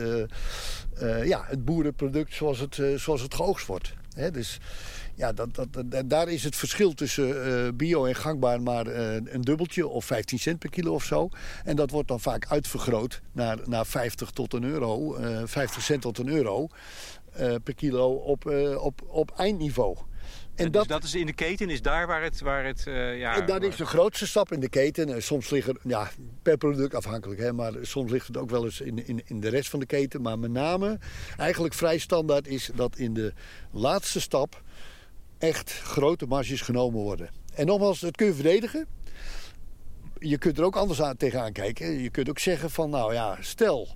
[1.25, 3.93] ja, het boerenproduct zoals het, zoals het geoogst wordt.
[4.15, 4.59] He, dus
[5.15, 9.89] ja, dat, dat, dat, daar is het verschil tussen bio en gangbaar maar een dubbeltje
[9.89, 11.29] of 15 cent per kilo of zo.
[11.65, 16.19] En dat wordt dan vaak uitvergroot naar, naar 50 tot een euro, 50 cent tot
[16.19, 16.69] een euro
[17.65, 18.47] per kilo op,
[18.79, 19.97] op, op eindniveau.
[20.55, 22.41] En, dat, dus dat is in de keten, is daar waar het...
[22.41, 25.23] Waar het uh, ja, en dat is de grootste stap in de keten.
[25.23, 26.11] Soms liggen, ja,
[26.43, 29.49] per product afhankelijk, hè, maar soms ligt het ook wel eens in, in, in de
[29.49, 30.23] rest van de keten.
[30.23, 30.99] Maar met name,
[31.37, 33.33] eigenlijk vrij standaard is dat in de
[33.71, 34.63] laatste stap
[35.47, 37.31] echt grote marges genomen worden.
[37.55, 38.87] En nogmaals, dat kun je verdedigen.
[40.19, 42.03] Je kunt er ook anders aan, tegenaan kijken.
[42.03, 43.89] Je kunt ook zeggen van, nou ja, stel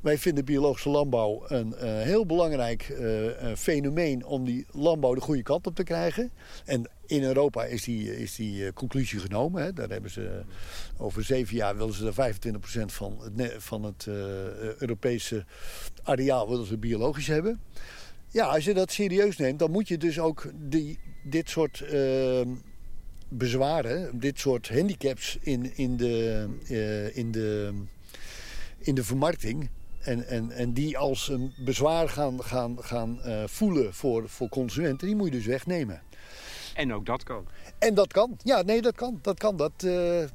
[0.00, 5.42] wij vinden biologische landbouw een uh, heel belangrijk uh, fenomeen om die landbouw de goede
[5.42, 6.30] kant op te krijgen.
[6.64, 9.62] En in Europa is die, is die conclusie genomen.
[9.62, 9.72] Hè.
[9.72, 10.42] Daar hebben ze
[10.96, 12.34] over zeven jaar willen ze er
[12.82, 14.06] 25% van het, van het
[14.78, 15.44] Europese
[16.02, 17.60] areaal willen ze biologisch hebben.
[18.36, 22.48] Ja, als je dat serieus neemt, dan moet je dus ook die, dit soort ehm,
[23.28, 26.48] bezwaren, dit soort handicaps in, in, de,
[27.14, 27.72] in, de,
[28.78, 29.68] in de vermarkting
[30.00, 35.06] en, en, en die als een bezwaar gaan, gaan, gaan uh, voelen voor, voor consumenten,
[35.06, 36.02] die moet je dus wegnemen.
[36.74, 37.46] En ook dat kan.
[37.78, 38.36] En dat kan.
[38.42, 39.18] Ja, nee, dat kan.
[39.22, 39.56] Dat kan.
[39.56, 39.92] Dat, uh,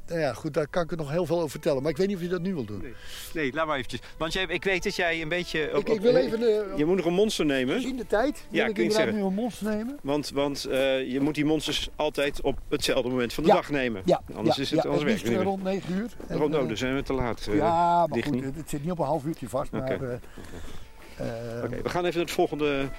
[0.08, 1.82] nou ja, goed, daar kan ik er nog heel veel over vertellen.
[1.82, 2.82] Maar ik weet niet of je dat nu wil doen.
[2.82, 2.94] Nee,
[3.34, 4.02] nee laat maar eventjes.
[4.18, 5.70] Want jij, ik weet dat jij een beetje...
[5.76, 6.42] Op, ik, ik wil even...
[6.42, 7.76] Uh, je moet nog een monster nemen.
[7.76, 10.00] Gezien de tijd ja, wil ik inderdaad nu een monster nemen.
[10.02, 13.56] Want, want uh, je moet die monsters altijd op hetzelfde moment van de ja.
[13.56, 14.02] dag nemen.
[14.06, 14.22] Ja.
[14.34, 14.62] Anders ja.
[14.62, 16.12] is het, ja, anders werkt het niet rond 9 uur.
[16.28, 17.48] En, rond, oh, dan zijn we te laat.
[17.52, 19.74] ja, maar goed, het zit niet op een half uurtje vast.
[19.74, 19.96] Oké, okay.
[19.96, 20.20] okay.
[21.64, 22.90] okay, we gaan even naar het volgende...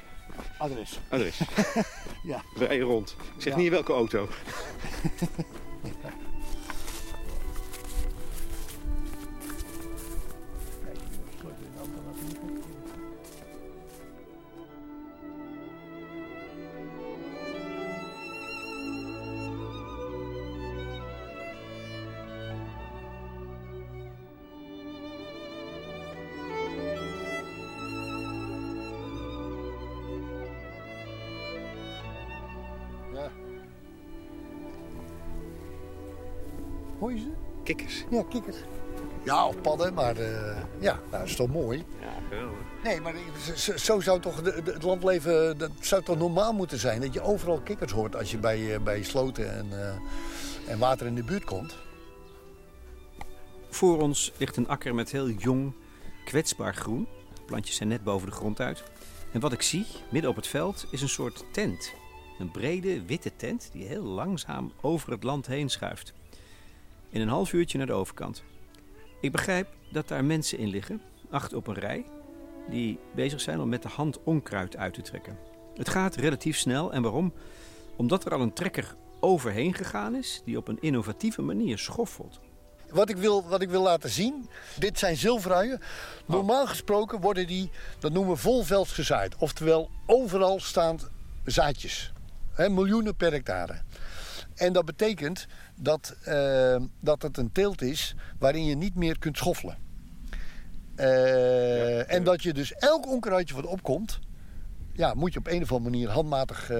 [0.58, 0.98] Adres.
[1.08, 1.40] Adres.
[2.22, 2.42] ja.
[2.54, 3.16] Rijden rond.
[3.36, 3.58] Ik zeg ja.
[3.58, 4.28] niet in welke auto.
[38.12, 38.56] Ja, kikkers.
[39.24, 41.84] Ja, of padden, maar uh, ja, nou, dat is toch mooi.
[42.00, 42.58] Ja, geweldig.
[42.84, 43.14] Nee, maar
[43.76, 47.00] zo zou toch de, de, het landleven, dat zou toch normaal moeten zijn?
[47.00, 51.14] Dat je overal kikkers hoort als je bij, bij sloten en, uh, en water in
[51.14, 51.76] de buurt komt.
[53.70, 55.72] Voor ons ligt een akker met heel jong,
[56.24, 57.08] kwetsbaar groen.
[57.34, 58.82] De plantjes zijn net boven de grond uit.
[59.32, 61.92] En wat ik zie, midden op het veld, is een soort tent.
[62.38, 66.12] Een brede, witte tent die heel langzaam over het land heen schuift
[67.12, 68.42] in een half uurtje naar de overkant.
[69.20, 72.04] Ik begrijp dat daar mensen in liggen, acht op een rij,
[72.68, 75.38] die bezig zijn om met de hand onkruid uit te trekken.
[75.76, 77.32] Het gaat relatief snel en waarom?
[77.96, 82.40] Omdat er al een trekker overheen gegaan is die op een innovatieve manier schoffelt.
[82.90, 84.48] Wat ik, wil, wat ik wil laten zien,
[84.78, 85.80] dit zijn zilveruien.
[86.26, 89.36] Normaal gesproken worden die, dat noemen we volvelds gezaaid.
[89.36, 90.98] Oftewel overal staan
[91.44, 92.12] zaadjes.
[92.56, 93.82] Miljoenen per hectare.
[94.62, 95.46] En dat betekent
[95.76, 99.76] dat, uh, dat het een teelt is waarin je niet meer kunt schoffelen.
[100.96, 104.18] Uh, ja, en dat je dus elk onkruidje wat opkomt,
[104.92, 106.78] ja, moet je op een of andere manier handmatig uh,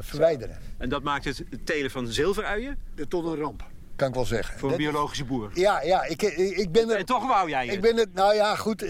[0.00, 0.58] verwijderen.
[0.78, 2.78] En dat maakt het telen van zilveruien?
[3.08, 3.64] Tot een ramp.
[3.96, 4.58] Kan ik wel zeggen.
[4.58, 5.50] Voor een biologische boer.
[5.54, 6.96] Ja, ja ik, ik ben er.
[6.96, 7.74] En toch wou jij het?
[7.74, 8.14] Ik ben het.
[8.14, 8.86] Nou ja, goed.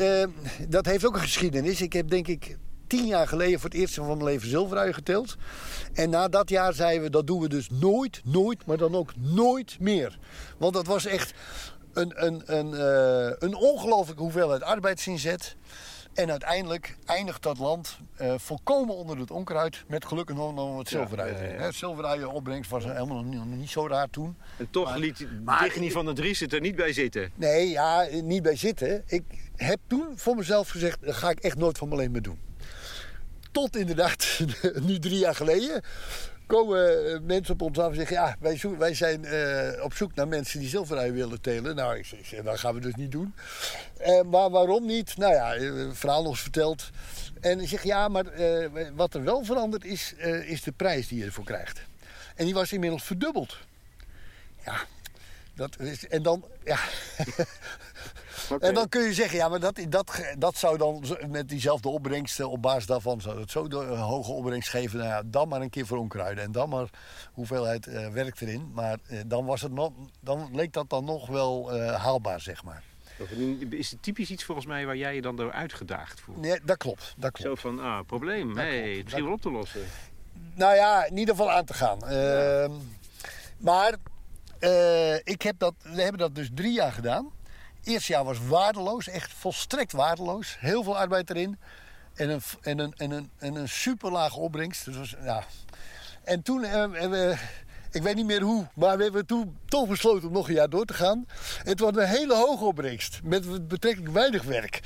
[0.69, 1.81] dat heeft ook een geschiedenis.
[1.81, 2.57] Ik heb denk ik
[2.89, 5.37] tien jaar geleden voor het eerst van mijn leven zilveruien geteeld.
[5.95, 9.13] En na dat jaar zeiden we, dat doen we dus nooit, nooit, maar dan ook
[9.17, 10.19] nooit meer.
[10.59, 11.35] Want dat was echt
[11.93, 15.57] een, een, een, uh, een ongelooflijke hoeveelheid arbeidsinzet.
[16.15, 19.85] En uiteindelijk eindigt dat land eh, volkomen onder het onkruid.
[19.89, 21.33] Met gelukkig nog nog wat zilverui.
[21.33, 21.59] ja, ja, ja.
[21.61, 24.37] Hè, Zilverui opbrengst was helemaal nog niet, zo raar toen.
[24.59, 27.31] En toch Maar- liet maar- Digny van der Dries het er niet bij zitten.
[27.35, 29.03] Nee, ja, niet bij zitten.
[29.07, 29.23] Ik
[29.57, 32.39] heb toen voor mezelf gezegd, dat ga ik echt nooit van mijn leven meer doen.
[33.59, 34.41] Tot inderdaad,
[34.89, 35.83] nu drie jaar geleden,
[36.47, 38.17] komen eh, mensen op ons af en zeggen...
[38.17, 41.77] ja, wij, wij zijn eh, op zoek naar mensen die zilverui willen telen.
[41.77, 43.35] Nou, ik zeg, dat gaan we dus niet doen.
[43.97, 45.17] Eh, maar waarom niet?
[45.17, 45.55] Nou ja,
[45.95, 46.91] verhaal eens verteld.
[47.41, 48.25] En ik zeg, ja, maar
[48.95, 51.81] wat er wel veranderd is, is de prijs die je ervoor krijgt.
[52.35, 53.57] En die was inmiddels verdubbeld.
[54.65, 54.81] Ja,
[55.55, 56.79] dat is, en dan, ja...
[58.59, 62.41] En dan kun je zeggen, ja, maar dat, dat, dat zou dan met diezelfde opbrengst,
[62.41, 64.99] eh, op basis daarvan zou het zo de- een hoge opbrengst geven.
[64.99, 66.89] Nou ja, dan maar een keer voor onkruiden en dan maar
[67.33, 68.71] hoeveelheid eh, werk erin.
[68.75, 72.65] Maar eh, dan, was het nog, dan leek dat dan nog wel eh, haalbaar, zeg
[72.65, 72.83] maar.
[73.71, 76.41] Is het typisch iets volgens mij waar jij je dan door uitgedaagd voelt?
[76.41, 77.61] Nee, dat klopt, dat klopt.
[77.61, 78.49] Zo van, ah, probleem.
[78.49, 79.03] Dat hey, klopt.
[79.05, 79.81] misschien wel op te lossen.
[80.55, 82.07] Nou ja, in ieder geval aan te gaan.
[82.07, 82.73] Ehm,
[83.59, 83.95] maar
[84.59, 87.31] eh, ik heb dat, we hebben dat dus drie jaar gedaan.
[87.89, 90.57] Eerste jaar was waardeloos, echt volstrekt waardeloos.
[90.61, 91.59] Heel veel arbeid erin.
[92.15, 94.85] En een, en een, en een, en een super lage opbrengst.
[94.85, 95.45] Dus was, ja.
[96.25, 97.37] En toen eh, hebben we,
[97.91, 100.71] ik weet niet meer hoe, maar we hebben toen toch besloten om nog een jaar
[100.71, 101.27] door te gaan.
[101.65, 104.81] Het was een hele hoge opbrengst, met betrekkelijk weinig werk.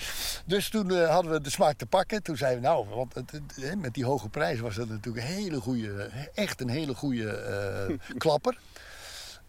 [0.46, 2.22] Dus toen eh, hadden we de smaak te pakken.
[2.22, 5.60] Toen zeiden we, nou, want het, met die hoge prijs was dat natuurlijk een hele
[5.60, 8.58] goede, echt een hele goede eh, klapper.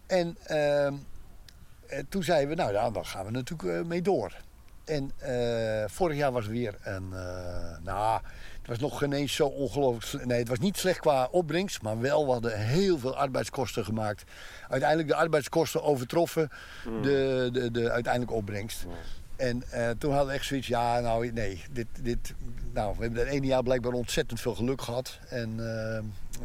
[0.07, 0.93] En ehm, eh,
[2.09, 4.33] toen zeiden we, nou ja, dan gaan we natuurlijk eh, mee door.
[4.85, 8.21] En eh, vorig jaar was weer een, eh, nou,
[8.57, 10.25] het was nog geen eens zo ongelooflijk.
[10.25, 14.23] Nee, het was niet slecht qua opbrengst, maar wel, we hadden heel veel arbeidskosten gemaakt.
[14.69, 16.49] Uiteindelijk de arbeidskosten overtroffen
[17.01, 18.85] de, de, de uiteindelijke opbrengst.
[19.43, 22.33] En eh, toen hadden we echt zoiets, ja, nou nee, dit, dit,
[22.73, 25.19] nou, we hebben dat ene jaar blijkbaar ontzettend veel geluk gehad.
[25.29, 26.03] En eh,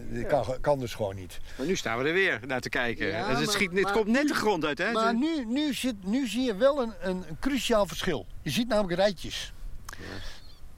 [0.08, 1.40] dit kan, kan dus gewoon niet.
[1.58, 3.06] Maar nu staan we er weer naar te kijken.
[3.06, 4.92] Ja, En het, maar- schiet, het maar komt net de grond uit, hè?
[4.92, 8.26] Maar nu, nu, zit, nu zie je wel een, een, een cruciaal verschil.
[8.42, 9.52] Je ziet namelijk rijtjes.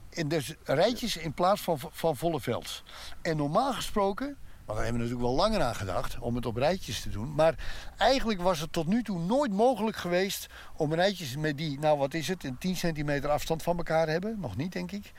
[0.09, 2.83] En dus rijtjes in plaats van, van volle velds.
[3.21, 4.37] En normaal gesproken,
[4.71, 7.35] want daar hebben we natuurlijk wel langer aan gedacht om het op rijtjes te doen.
[7.35, 7.55] Maar
[7.97, 12.13] eigenlijk was het tot nu toe nooit mogelijk geweest om rijtjes met die, nou wat
[12.13, 15.11] is het, een 10 centimeter afstand van elkaar hebben, nog niet denk ik,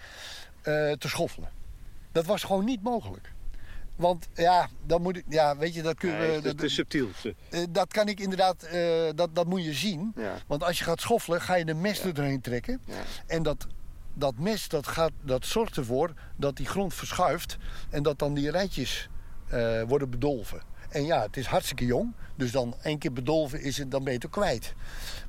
[0.62, 1.48] eh, te schoffelen.
[2.12, 3.32] Dat was gewoon niet mogelijk.
[3.96, 7.08] Want ja, dan moet ik, ja, weet je, dat het is dat- te subtiel.
[7.50, 8.80] eh, dat kan ik inderdaad, eh,
[9.14, 10.12] dat, dat moet je zien.
[10.16, 10.34] Ja.
[10.46, 12.80] Want als je gaat schoffelen, ga je de mes er doorheen trekken.
[13.26, 13.66] En dat,
[14.14, 17.56] dat mes dat gaat, dat zorgt ervoor dat die grond verschuift.
[17.90, 19.08] En dat dan die rijtjes
[19.52, 20.62] eh, worden bedolven.
[20.88, 22.12] En ja, het is hartstikke jong.
[22.34, 24.74] Dus dan één keer bedolven is het, dan ben je het ook kwijt.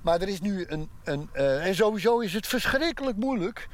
[0.02, 0.90] Maar er is nu een...
[1.04, 3.68] een eh, en sowieso is het verschrikkelijk moeilijk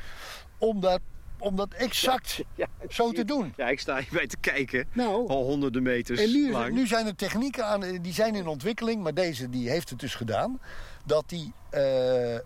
[0.57, 0.99] om dat,
[1.39, 3.53] om dat exact Ja, zo te doen.
[3.57, 4.85] Ja, ik sta hierbij te kijken.
[4.93, 6.73] Nou, Al honderden meters en nu, lang.
[6.73, 9.99] nu zijn er technieken aan, eh, die zijn in ontwikkeling, maar deze die heeft het
[9.99, 10.59] dus gedaan.
[11.05, 11.53] Dat die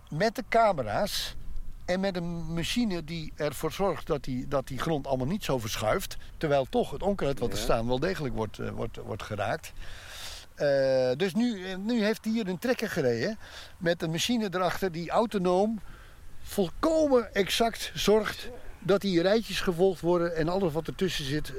[0.08, 1.36] met de camera's
[1.84, 5.58] en met een machine die ervoor zorgt dat die, dat die grond allemaal niet zo
[5.58, 6.16] verschuift.
[6.36, 9.72] Terwijl toch het onkruid wat er staan wel degelijk wordt, eh, wordt, wordt geraakt.
[10.54, 13.38] Eh, dus nu, eh, nu heeft hij hier een trekker gereden
[13.78, 15.80] met een machine erachter die autonoom
[16.42, 21.52] volkomen exact zorgt dat die rijtjes gevolgd worden en alles wat ertussen zit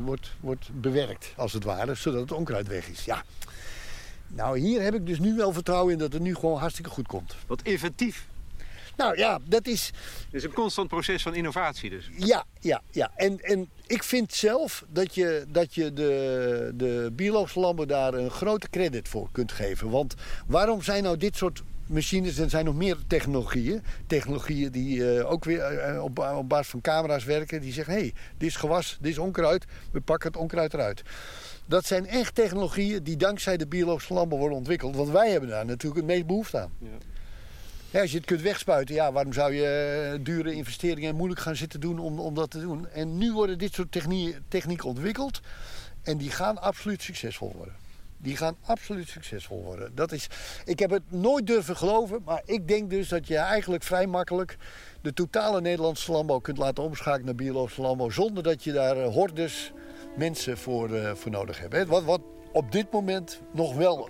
[0.00, 3.04] wordt, wordt bewerkt, als het ware, zodat het onkruid weg is.
[3.04, 3.22] Ja.
[4.26, 7.06] Nou, hier heb ik dus nu wel vertrouwen in dat het nu gewoon hartstikke goed
[7.06, 7.34] komt.
[7.46, 8.26] Wat inventief.
[8.98, 9.90] Nou ja, dat is.
[10.24, 12.10] Het is een constant proces van innovatie dus.
[12.16, 13.10] Ja, ja, ja.
[13.16, 18.30] En, en ik vind zelf dat je, dat je de, de biologische landbouw daar een
[18.30, 19.90] grote credit voor kunt geven.
[19.90, 20.14] Want
[20.46, 23.82] waarom zijn nou dit soort machines, er zijn nog meer technologieën.
[24.06, 27.60] Technologieën die eh, ook weer eh, op, op basis van camera's werken.
[27.60, 29.64] Die zeggen, hé, hey, dit is gewas, dit is onkruid.
[29.90, 31.02] We pakken het onkruid eruit.
[31.66, 34.96] Dat zijn echt technologieën die dankzij de biologische landbouw worden ontwikkeld.
[34.96, 36.72] Want wij hebben daar natuurlijk het meest behoefte aan.
[36.78, 36.88] Ja.
[37.90, 39.66] Ja, als je het kunt wegspuiten, ja, waarom zou je
[40.12, 42.88] eh, dure investeringen en moeilijk gaan zitten doen om, om dat te doen?
[42.88, 45.40] En nu worden dit soort technie- technieken ontwikkeld
[46.02, 47.74] en die gaan absoluut succesvol worden.
[48.20, 49.94] Die gaan absoluut succesvol worden.
[49.94, 50.26] Dat is,
[50.64, 54.56] ik heb het nooit durven geloven, maar ik denk dus dat je eigenlijk vrij makkelijk
[55.00, 59.12] de totale Nederlandse landbouw kunt laten omschakelen naar biologische landbouw zonder dat je daar eh,
[59.12, 59.72] hordes
[60.16, 61.72] mensen voor, eh, voor nodig hebt.
[61.72, 61.86] hè.
[61.86, 62.20] Wat, wat
[62.52, 64.08] op dit moment nog wel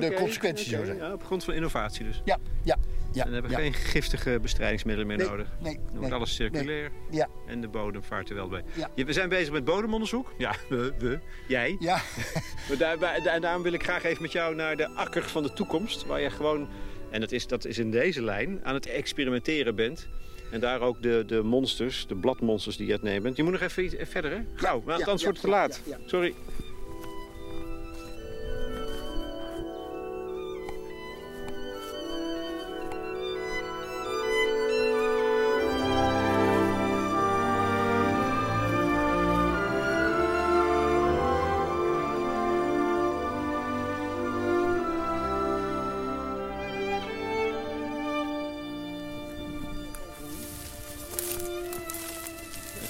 [0.00, 0.96] de consequenties zou zijn.
[0.96, 2.22] Ja, op grond van innovatie dus.
[2.24, 2.76] Ja, ja,
[3.12, 3.24] ja.
[3.24, 3.62] en dan hebben we ja.
[3.62, 5.48] geen giftige bestrijdingsmiddelen meer Nee, nodig.
[5.60, 8.64] nee, Dan wordt nee, alles circulair Ja, en de bodem vaart er wel bij.
[8.94, 9.04] Ja.
[9.04, 10.34] We zijn bezig met bodemonderzoek.
[10.38, 11.18] Ja, we, we,
[11.48, 11.76] jij.
[11.80, 12.00] ja.
[12.68, 15.42] Maar daar, daar- daar- daarom wil ik graag even met jou naar de akker van
[15.42, 16.06] de toekomst.
[16.06, 16.68] Waar je gewoon,
[17.10, 20.08] en dat is, dat is in deze lijn, aan het experimenteren bent.
[20.50, 23.36] En daar ook de, de monsters, de bladmonsters die je uitneemt.
[23.36, 24.38] Je moet nog even iets, verder, hè?
[24.54, 25.82] Gauw, want anders wordt het te laat.
[26.06, 26.34] Sorry.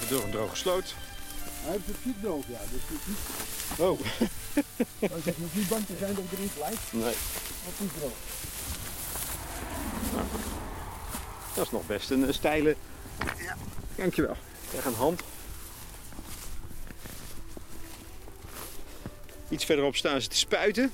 [0.08, 0.94] Door een droge sloot.
[1.62, 2.58] Hij heeft het niet droog, ja.
[2.70, 3.18] Dus het is niet,
[3.78, 4.00] Oh,
[5.14, 6.80] als je hoeft niet bang te zijn dat ik erin glijdt.
[6.90, 7.02] nee.
[7.64, 8.12] Het is droog.
[11.54, 12.76] Dat is nog best een, eh, steile...
[13.38, 13.56] Ja.
[13.94, 14.36] Dankjewel.
[14.70, 15.22] Krijg een hand.
[19.48, 20.92] Iets verderop staan ze te spuiten.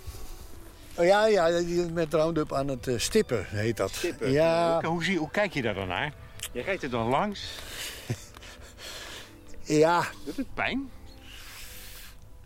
[0.95, 3.93] Oh, ja, ja, die- met Roundup aan het eh, stippen heet dat.
[4.21, 6.13] Ja, Hoe, hoe, zie, hoe kijk je daar dan naar?
[6.53, 7.41] Je rijdt er dan langs.
[9.65, 10.91] Ja, Doet het pijn?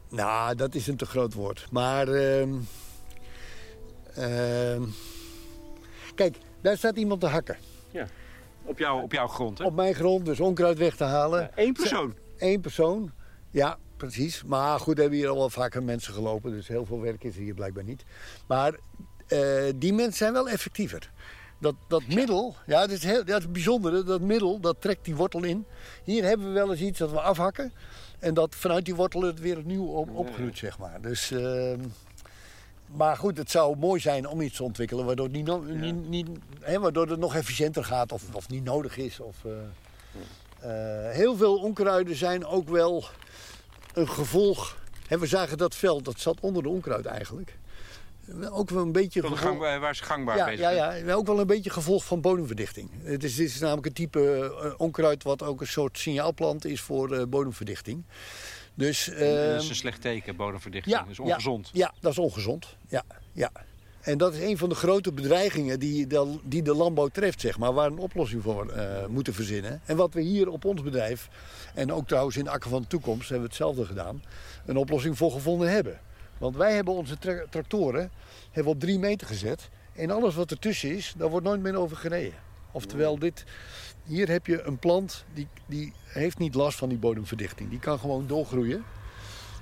[0.08, 1.66] nou, dat is een te groot woord.
[1.70, 2.54] Maar, ehm,
[4.14, 4.82] ehm,
[6.14, 7.56] kijk, daar staat iemand te hakken.
[8.64, 9.64] Op, jou, op jouw grond, hè?
[9.64, 11.50] Op mijn grond, dus onkruid weg te halen.
[11.54, 12.14] Eén persoon.
[12.38, 13.12] Eén persoon,
[13.50, 14.44] ja, precies.
[14.44, 17.42] Maar goed, hebben hier al wel vaker mensen gelopen, dus heel veel werk is er
[17.42, 18.04] hier blijkbaar niet.
[18.46, 18.74] Maar
[19.26, 19.40] eh,
[19.74, 21.10] die mensen zijn wel effectiever.
[21.58, 25.16] Dat, dat middel, ja, dat is, heel, dat is bijzondere, dat middel, dat trekt die
[25.16, 25.64] wortel in.
[26.04, 27.72] Hier hebben we wel eens iets dat we afhakken.
[28.18, 31.00] En dat vanuit die wortel het weer opnieuw op, opgroeit, zeg maar.
[31.00, 31.80] Dus, ehm,
[32.86, 36.08] maar goed, het zou mooi zijn om iets te ontwikkelen waardoor het, niet, no- niet,
[36.08, 36.28] niet,
[36.60, 39.20] hè, waardoor het nog efficiënter gaat of, of niet nodig is.
[39.20, 39.52] Of, eh,
[41.08, 43.04] eh, heel veel onkruiden zijn ook wel
[43.92, 44.76] een gevolg.
[45.06, 47.56] Hè, we zagen dat veld, dat zat onder de onkruid eigenlijk.
[48.50, 51.12] Ook wel een beetje Van de gevolg- gang, waar ze gangbaar ja, bezig ja, ja,
[51.12, 52.90] ook wel een beetje gevolg van bodemverdichting.
[53.02, 56.80] Het is, dit is namelijk een type eh, onkruid wat ook een soort signaalplant is
[56.80, 58.04] voor eh, bodemverdichting.
[58.74, 60.96] Dus, dat ehm, is een slecht teken, bodemverdichting.
[60.98, 61.70] dat is ongezond.
[61.72, 62.76] Ja, dat is ongezond.
[62.88, 63.50] Ja, ja.
[64.00, 67.58] En dat is een van de grote bedreigingen die de, die de landbouw treft, zeg
[67.58, 69.80] maar, waar we een oplossing voor eh, moeten verzinnen.
[69.84, 71.28] En wat we hier op ons bedrijf,
[71.74, 74.22] en ook trouwens in de Akker van de Toekomst, hebben we hetzelfde gedaan,
[74.66, 76.00] een oplossing voor gevonden hebben.
[76.38, 78.10] Want wij hebben onze tra- tractoren
[78.44, 79.68] hebben we op drie meter gezet.
[79.92, 82.38] En alles wat ertussen is, daar wordt nooit meer over gereden.
[82.72, 83.44] Oftewel, dit,
[84.04, 87.70] hier heb je een plant die, die heeft niet last van die bodemverdichting.
[87.70, 88.84] Die kan gewoon doorgroeien.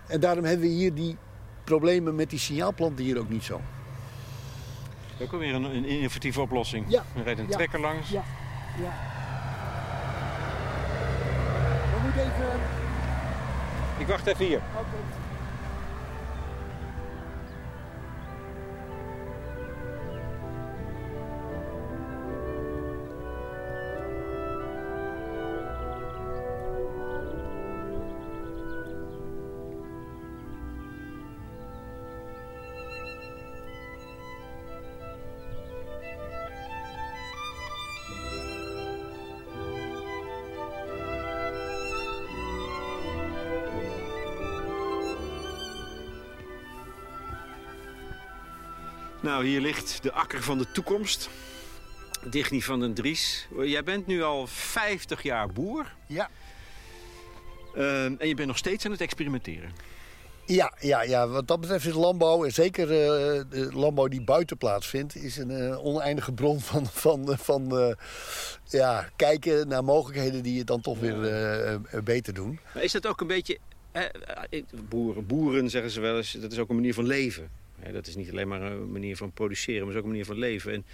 [0.06, 1.16] En daarom hebben we hier die
[1.64, 3.60] problemen met die signaalplanten hier ook niet zo.
[5.22, 6.84] Ook alweer een, een innovatieve oplossing.
[6.88, 7.04] Ja.
[7.16, 7.56] Er rijdt een Ja.
[7.56, 8.08] trekker langs.
[8.10, 8.22] Ja,
[8.82, 8.92] ja.
[11.92, 12.60] We moeten even...
[13.98, 14.60] Ik wacht even hier.
[49.26, 51.28] Nou, hier ligt de akker van de toekomst.
[52.30, 53.48] Digny van den Dries.
[53.62, 55.94] Jij bent nu al 50 jaar boer.
[56.06, 56.30] Ja.
[57.74, 59.72] Ehm, en je bent nog steeds aan het experimenteren.
[60.44, 64.56] Ja, ja, ja, wat dat betreft is landbouw, en zeker eh, de landbouw die buiten
[64.56, 67.94] plaatsvindt, is een eh, oneindige bron van, van, van eh,
[68.64, 72.60] ja, kijken naar mogelijkheden die het dan toch weer beter doen.
[72.74, 73.58] Maar is dat ook een beetje...
[74.88, 77.65] boeren, boeren zeggen ze wel eens, dat is ook een manier van leven.
[77.92, 80.38] Dat is niet alleen maar een manier van produceren, maar is ook een manier van
[80.38, 80.72] leven.
[80.72, 80.84] En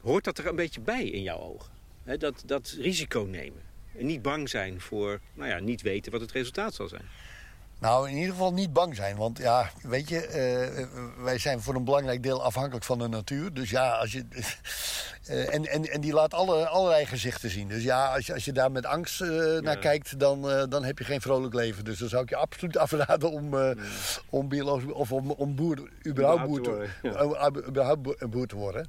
[0.00, 1.72] hoort dat er een beetje bij in jouw ogen?
[2.18, 3.62] Dat, dat risico nemen.
[3.98, 7.04] En niet bang zijn voor, nou ja, niet weten wat het resultaat zal zijn.
[7.78, 9.16] Nou, in ieder geval niet bang zijn.
[9.16, 10.86] Want ja, weet je, eh,
[11.24, 13.54] wij zijn voor een belangrijk deel afhankelijk van de natuur.
[13.54, 14.24] Dus ja, als je.
[15.26, 17.68] eh, en, en, en die laat alle, allerlei gezichten zien.
[17.68, 19.28] Dus ja, als je, als je daar met angst eh,
[19.60, 21.84] naar kijkt, dan, eh, dan heb je geen vrolijk leven.
[21.84, 23.70] Dus dan zou ik je absoluut afraden om, eh,
[24.30, 26.88] om biologisch of om, om boer, überhaupt boer te,
[27.68, 28.88] Überhaupt eh, boer te worden.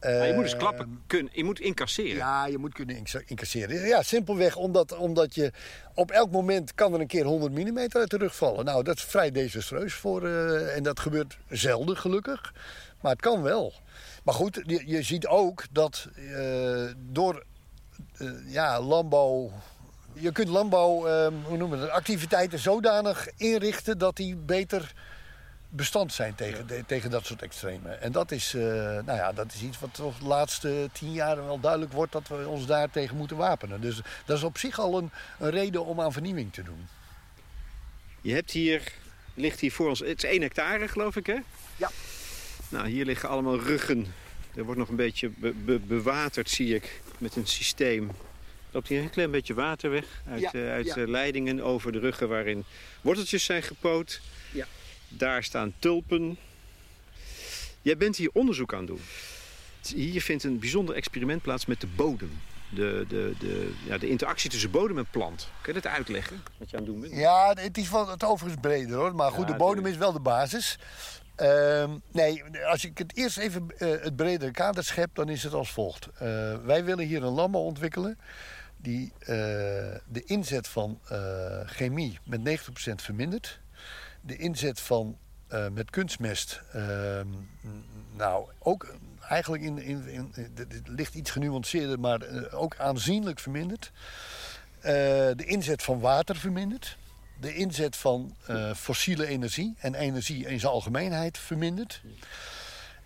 [0.00, 2.16] Maar je moet eens Eh, klappen kunnen, je moet incasseren.
[2.16, 3.86] ja, je moet kunnen inca- incasseren.
[3.86, 5.52] Ja, simpelweg omdat, omdat je
[5.94, 8.64] op elk moment kan er een keer 100 mm uit de rug vallen.
[8.64, 12.52] Nou, dat is vrij desastreus voor, eh, en dat gebeurt zelden gelukkig.
[13.00, 13.72] Maar het kan wel.
[14.24, 17.44] Maar goed, je, je ziet ook dat eh, door
[18.16, 19.50] eh, ja, landbouw...
[20.12, 24.92] Je kunt landbouw, eh, hoe noemen we dat, activiteiten zodanig inrichten dat die beter
[25.70, 28.00] bestand zijn tegen, de- tegen dat soort extremen.
[28.00, 31.36] En dat is, eh, nou ja, dat is iets wat toch de laatste tien jaar
[31.36, 33.80] wel duidelijk wordt dat we ons daar tegen moeten wapenen.
[33.80, 36.88] Dus dat is op zich al een, een reden om aan vernieuwing te doen.
[38.20, 38.92] Je hebt hier,
[39.34, 41.38] ligt hier voor ons, het is 1 hectare geloof ik hè?
[41.76, 41.90] Ja.
[42.68, 44.14] Nou, hier liggen allemaal ruggen.
[44.54, 48.08] Er wordt nog een beetje be- be- bewaterd zie ik met een systeem.
[48.08, 48.14] Er
[48.76, 51.06] loopt hier een klein beetje water weg uit, Ja, eh, uit ja.
[51.06, 52.64] leidingen over de ruggen waarin
[53.00, 54.20] worteltjes zijn gepoot.
[55.10, 56.36] Daar staan tulpen.
[57.82, 59.00] Jij bent hier onderzoek aan doen.
[59.94, 62.40] Hier vindt een bijzonder experiment plaats met de bodem.
[62.74, 65.48] De, de, de, ja, de interactie tussen bodem en plant.
[65.62, 67.14] Kun je dat uitleggen, wat je aan het doen bent?
[67.14, 69.14] Ja, het is wel het overigens breder hoor.
[69.14, 70.78] Maar goed, Ja, de bodem is wel de basis.
[71.40, 75.52] Ehm, nee, als ik het eerst even eh, het bredere kader schep, dan is het
[75.52, 76.08] als volgt.
[76.14, 78.18] Eh, wij willen hier een landbouw ontwikkelen
[78.76, 79.26] die eh,
[80.06, 81.00] de inzet van
[81.66, 83.59] chemie met 90% vermindert.
[84.20, 85.18] De inzet van
[85.50, 87.26] eh, met kunstmest, ehm,
[88.16, 88.94] nou ook
[89.28, 93.92] eigenlijk in, in, in, het ligt iets genuanceerder, maar eh, ook aanzienlijk vermindert.
[94.80, 94.92] Eh,
[95.36, 96.96] de inzet van water vermindert.
[97.40, 98.36] De inzet van
[98.76, 102.02] fossiele energie en energie in zijn algemeenheid vermindert.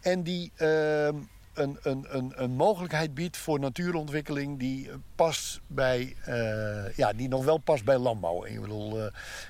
[0.00, 1.16] En die ehm,
[1.54, 7.44] een, een, een, een mogelijkheid biedt voor natuurontwikkeling die past bij, eh, ja, die nog
[7.44, 8.44] wel past bij landbouw.
[8.44, 9.00] Ik bedoel,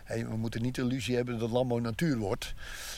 [0.05, 2.55] eh, we moeten niet de illusie hebben dat landbouw natuur wordt.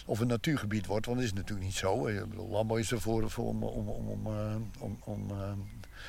[0.07, 2.07] Of een natuurgebied wordt, want dat is natuurlijk niet zo.
[2.07, 4.55] Ik bedoel, landbouw is ervoor voor om, om, om, om, eh,
[5.05, 5.31] om,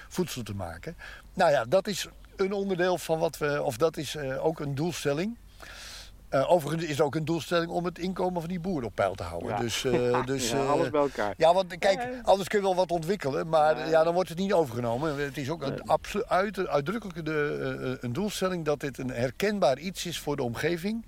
[0.08, 0.96] voedsel te maken.
[1.34, 5.38] Nou ja, dat is een onderdeel van wat we, of dat is ook een doelstelling.
[6.30, 9.16] Eh, overigens is het ook een doelstelling om het inkomen van die boeren op peil
[9.16, 9.50] te houden.
[9.50, 9.58] Ja.
[9.58, 11.34] Dus, eh, dus, Ja, eh, alles bij elkaar.
[11.38, 13.86] ja, want kijk, anders kun je wel wat ontwikkelen, maar Ja.
[13.86, 14.04] ja.
[14.04, 15.18] dan wordt het niet overgenomen.
[15.18, 15.82] Het is ook een
[16.28, 21.06] uit, uitdrukkelijk de, eh, een doelstelling dat dit een herkenbaar iets is voor de omgeving.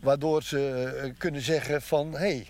[0.00, 2.46] Waardoor ze kunnen zeggen van, hé, hey,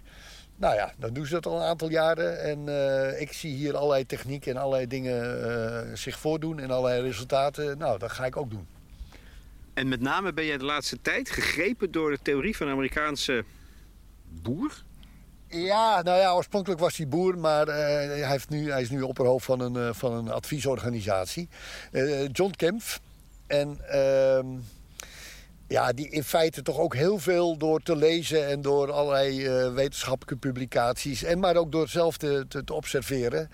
[0.56, 2.42] nou ja, dan doen ze dat al een aantal jaren.
[2.42, 7.02] En eh, ik zie hier allerlei technieken en allerlei dingen eh, zich voordoen en allerlei
[7.02, 7.78] resultaten.
[7.78, 8.66] Nou, dat ga ik ook doen.
[9.74, 13.44] En met name ben jij de laatste tijd gegrepen door de theorie van een Amerikaanse
[14.28, 14.82] boer.
[15.48, 19.02] Ja, nou ja, oorspronkelijk was hij boer, maar eh, hij, heeft nu, hij is nu
[19.02, 21.48] opperhoofd van een, eh, van een adviesorganisatie.
[21.90, 23.00] Eh, John Kempf.
[23.46, 24.46] En ehm,
[25.68, 30.36] ja, die in feite toch ook heel veel door te lezen en door allerlei wetenschappelijke
[30.36, 33.50] publicaties, en maar ook door zelf te, te observeren.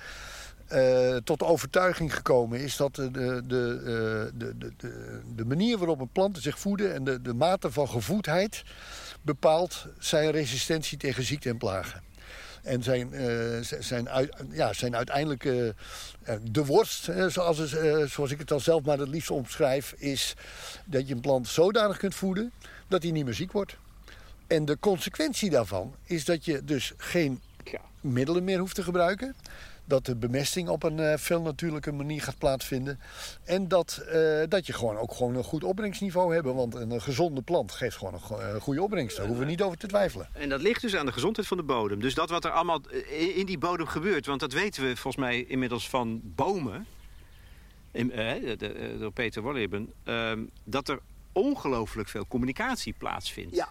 [0.68, 5.44] Eh, tot de overtuiging gekomen is dat de, de, de, eh, de, de, de, de
[5.44, 8.62] manier waarop een planten zich voeden en de, de mate van gevoedheid
[9.22, 12.02] bepaalt zijn resistentie tegen ziekte en plagen.
[12.62, 13.10] En zijn,
[13.64, 17.74] z- zijn, uit, ja, zijn uiteindelijk eh, de worst, zoals,
[18.06, 20.34] zoals ik het dan zelf maar het liefst omschrijf, is
[20.84, 22.52] dat je een plant zodanig kunt voeden
[22.88, 23.76] dat hij niet meer ziek wordt.
[24.46, 27.80] En de consequentie daarvan is dat je dus geen Ja.
[28.00, 29.34] middelen meer hoeft te gebruiken.
[29.88, 33.00] Dat de bemesting op een eh, veel natuurlijke manier gaat plaatsvinden.
[33.44, 36.46] En dat, eh, dat je gewoon ook gewoon een goed opbrengstniveau hebt.
[36.46, 39.16] Want een, gezonde plant geeft gewoon een go- eh, goede opbrengst.
[39.16, 40.28] Daar hoeven we niet over te twijfelen.
[40.32, 42.00] En dat ligt dus aan de gezondheid van de bodem.
[42.00, 42.80] Dus dat wat er allemaal
[43.34, 46.86] in die bodem gebeurt, want dat weten we volgens mij inmiddels van bomen,
[47.90, 50.98] in, eh, de- de- door Peter Wolleben, ehm, dat er
[51.32, 53.54] ongelooflijk veel communicatie plaatsvindt.
[53.56, 53.68] Ja.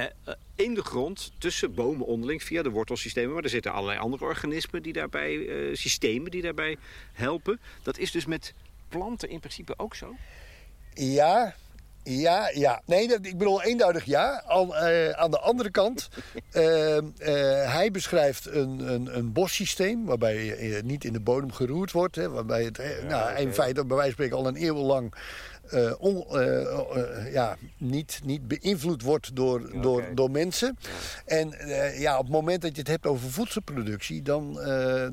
[0.00, 3.34] Eh, eh, in de grond, tussen bomen onderling, via de wortelsystemen.
[3.34, 6.76] Maar er zitten allerlei andere organismen die daarbij, eh, systemen die daarbij
[7.12, 7.60] helpen.
[7.82, 8.54] Dat is dus met
[8.88, 10.14] planten in principe ook zo.
[10.94, 11.54] Ja,
[12.02, 12.82] ja, ja.
[12.86, 14.42] Nee, dat, ik bedoel eenduidig ja.
[14.46, 16.08] Aan, eh, aan de andere kant,
[16.50, 17.04] eh, eh,
[17.72, 22.16] hij beschrijft een, een, een bossysteem waarbij niet in de bodem geroerd wordt.
[22.16, 25.14] Hè, waarbij het nou, in feite bij wijze van spreken al een eeuw lang
[25.70, 30.78] eh, on- eh, eh, ja, niet, niet beïnvloed wordt door, door, door mensen.
[31.26, 31.54] En
[31.98, 34.60] ja, op het moment dat je het hebt over voedselproductie, dan,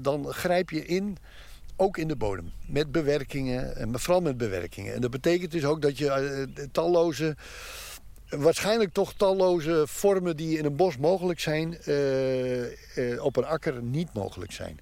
[0.02, 1.18] dan grijp je in
[1.76, 2.52] ook in de bodem.
[2.68, 4.94] Met bewerkingen, en vooral met bewerkingen.
[4.94, 7.36] En dat betekent dus ook dat je talloze,
[8.30, 11.78] waarschijnlijk toch talloze vormen die in een bos mogelijk zijn,
[13.22, 14.80] op een akker niet mogelijk zijn.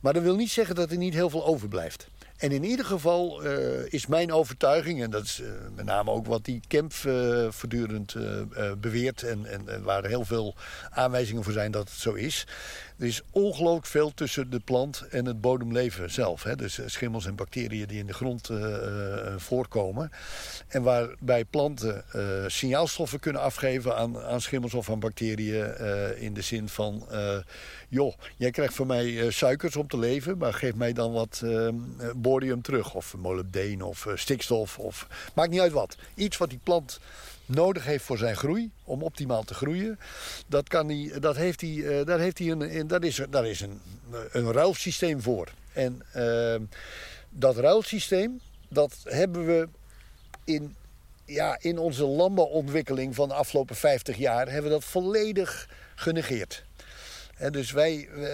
[0.00, 2.08] Maar dat wil niet zeggen dat er niet heel veel overblijft.
[2.38, 6.26] En in ieder geval eh, is mijn overtuiging, en dat is eh, met name ook
[6.26, 8.16] wat die Kemp eh, voortdurend
[8.80, 10.54] beweert, en, en, waar heel veel
[10.90, 12.46] aanwijzingen voor zijn dat het zo is,
[12.98, 16.42] Er is ongelooflijk veel tussen de plant en het bodemleven zelf.
[16.42, 16.56] Hè?
[16.56, 18.50] Dus schimmels en bacteriën die in de grond
[19.36, 20.10] voorkomen.
[20.68, 22.04] En waarbij planten
[22.46, 25.76] signaalstoffen kunnen afgeven aan, aan schimmels of aan bacteriën.
[26.16, 27.06] in de zin van,
[27.88, 31.42] joh, jij krijgt van mij suikers om te leven, maar geef mij dan wat
[32.16, 32.94] borium terug.
[32.94, 34.78] Of molybdeen of stikstof.
[34.78, 35.96] Of, maakt niet uit wat.
[36.14, 37.00] Iets wat die plant
[37.48, 39.98] nodig heeft voor zijn groei, om optimaal te groeien,
[40.46, 43.60] dat kan hij, dat heeft hij, uh, daar, heeft hij een, dat is, daar is
[43.60, 43.80] een,
[44.32, 45.48] een ruilsysteem voor.
[45.72, 46.54] En uh,
[47.30, 49.68] dat ruilsysteem, dat hebben we
[50.44, 50.76] in,
[51.24, 56.64] ja, in onze landbouwontwikkeling van de afgelopen 50 jaar, hebben we dat volledig genegeerd.
[57.36, 58.26] En dus wij, uh,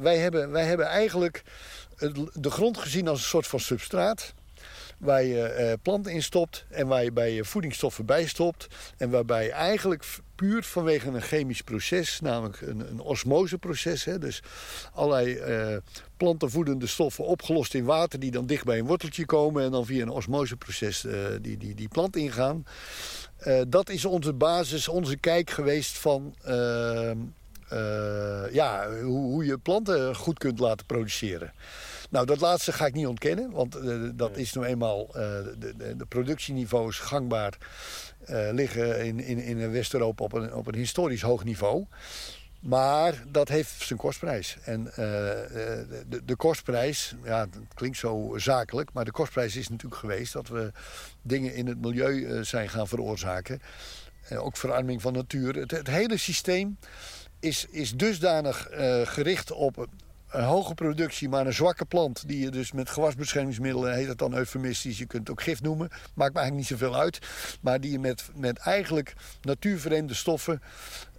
[0.00, 1.42] wij, hebben, wij hebben eigenlijk
[2.32, 4.32] de grond gezien als een soort van substraat
[5.02, 8.66] waar je uh, planten in stopt en waar je bij je voedingsstoffen bij stopt.
[8.96, 14.04] En waarbij eigenlijk puur vanwege een chemisch proces, namelijk een, een osmoseproces.
[14.04, 14.42] Hè, dus
[14.92, 15.76] allerlei uh,
[16.16, 20.02] plantenvoedende stoffen opgelost in water die dan dicht bij een worteltje komen en dan via
[20.02, 22.66] een osmoseproces uh, die, die, die plant ingaan.
[23.68, 26.34] dat is onze basis, onze kijk geweest van
[28.52, 31.52] ja, hoe, hoe je planten goed kunt laten produceren.
[32.12, 35.76] Nou, dat laatste ga ik niet ontkennen, want uh, dat is nu eenmaal uh, de,
[35.76, 37.58] de, de, productieniveaus gangbaar
[38.30, 41.84] uh, liggen in, in, in West-Europa op een, op een historisch hoog niveau.
[42.60, 44.56] Maar dat heeft zijn kostprijs.
[44.64, 50.32] En de, de, kostprijs, ja, het klinkt zo zakelijk, maar de kostprijs is natuurlijk geweest
[50.32, 50.72] dat we
[51.22, 53.62] dingen in het milieu zijn gaan veroorzaken.
[54.30, 55.54] ook verarming van natuur.
[55.54, 56.78] Het, het hele systeem
[57.40, 58.68] is, is dusdanig
[59.04, 59.88] gericht op
[60.32, 62.28] een hoge productie, maar een zwakke plant...
[62.28, 64.98] die je dus met gewasbeschermingsmiddelen, heet het dan eufemistisch...
[64.98, 67.18] je kunt het ook gif noemen, maakt me eigenlijk niet zoveel uit...
[67.60, 70.62] maar die je met, met eigenlijk natuurvreemde stoffen...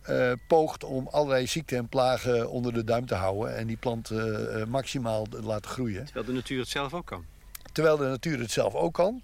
[0.10, 3.56] Uh, poogt om allerlei ziekten en plagen onder de duim te houden...
[3.56, 6.06] en die plant uh, maximaal laten groeien.
[6.06, 7.26] Terwijl de natuur het zelf ook kan.
[7.72, 9.22] Terwijl de natuur het zelf ook kan.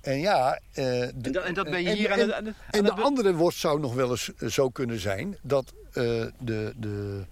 [0.00, 0.58] En ja...
[0.72, 2.54] en, dat, en, dat, ben je hier en, aan de...
[2.70, 5.36] en de andere worst zou nog wel eens zo kunnen zijn...
[5.42, 6.32] dat de...
[6.76, 7.24] de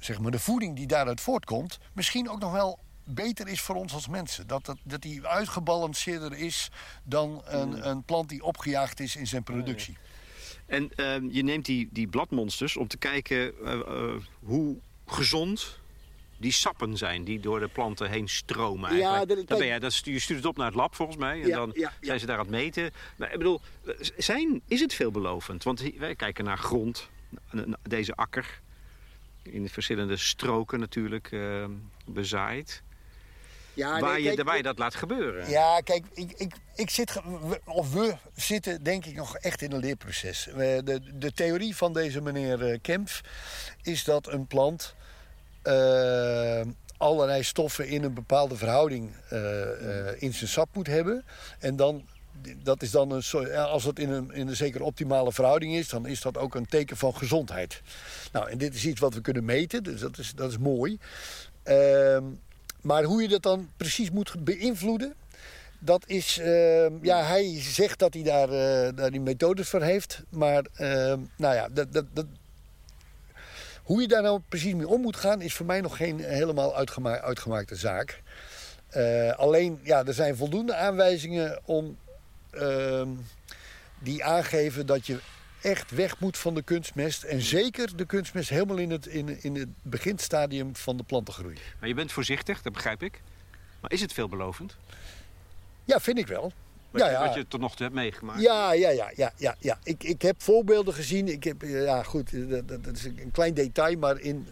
[0.00, 3.92] zeg maar, de voeding die daaruit voortkomt, misschien ook nog wel beter is voor ons
[3.92, 4.46] als mensen.
[4.46, 6.70] Dat, dat, dat die uitgebalanceerder is
[7.04, 9.96] dan een, een plant die opgejaagd is in zijn productie.
[10.66, 14.76] En ehm, je neemt die, die bladmonsters om te kijken uh, uh, hoe
[15.06, 15.78] gezond
[16.36, 18.96] die sappen zijn die door de planten heen stromen.
[18.96, 21.42] Ja, dan ben je, dat stuur, je stuurt het op naar het lab volgens mij.
[21.42, 22.90] En ja, dan ja, zijn ze daar aan het meten.
[23.16, 23.60] Maar ik bedoel,
[24.16, 25.62] zijn, is het veelbelovend?
[25.62, 27.08] Want wij kijken naar grond,
[27.82, 28.60] deze akker
[29.42, 31.64] in verschillende stroken natuurlijk uh,
[32.06, 32.82] bezaaid.
[33.74, 35.50] Ja, waar, je, waar je dat laat gebeuren.
[35.50, 37.20] Ja, kijk, ik, ik, ik zit,
[37.64, 40.48] of we zitten denk ik nog echt in een leerproces.
[40.54, 43.20] De, de theorie van deze meneer eh, Kempf
[43.82, 44.94] is dat een plant
[45.64, 46.60] uh,
[46.96, 51.24] allerlei stoffen in een bepaalde verhouding uh, in zijn sap moet hebben.
[51.58, 52.08] En dan
[52.62, 56.06] dat is dan een, als het in een, in een zeker optimale verhouding is, dan
[56.06, 57.82] is dat ook een teken van gezondheid.
[58.32, 60.98] Nou, en dit is iets wat we kunnen meten, dus dat is, dat is mooi.
[61.62, 62.24] Ehm,
[62.80, 65.14] maar hoe je dat dan precies moet beïnvloeden,
[65.78, 70.22] dat is, uh, ja, hij zegt dat hij daar, uh, daar die methodes voor heeft.
[70.28, 72.26] Maar, uh, nou ja, dat, dat, dat,
[73.82, 76.76] hoe je daar nou precies mee om moet gaan, is voor mij nog geen helemaal
[76.76, 78.22] uitgema uitgemaakte zaak.
[78.90, 81.96] Eh, alleen, ja, er zijn voldoende aanwijzingen om
[82.50, 83.08] Ehm,
[83.98, 85.18] die aangeven dat je
[85.60, 87.22] echt weg moet van de kunstmest.
[87.22, 91.56] En zeker de kunstmest helemaal in het, in, in het beginstadium van de plantengroei.
[91.78, 93.22] Maar je bent voorzichtig, dat begrijp ik.
[93.80, 94.76] Maar is het veelbelovend?
[95.84, 96.52] Ja, vind ik wel.
[96.90, 97.26] Wat, ja, ja.
[97.26, 98.40] wat je tot nog toe hebt meegemaakt.
[98.40, 99.78] Ja, ja, ja, ja, ja, ja.
[99.82, 101.28] Ik, ik heb voorbeelden gezien.
[101.28, 104.48] Ik heb, ja, goed, dat, dat is een klein detail, maar in,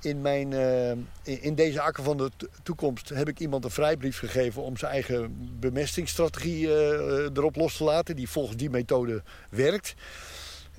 [0.00, 2.30] in, mijn, uh, in deze akker van de
[2.62, 6.72] toekomst heb ik iemand een vrijbrief gegeven om zijn eigen bemestingsstrategie uh,
[7.34, 9.94] erop los te laten, die volgens die methode werkt.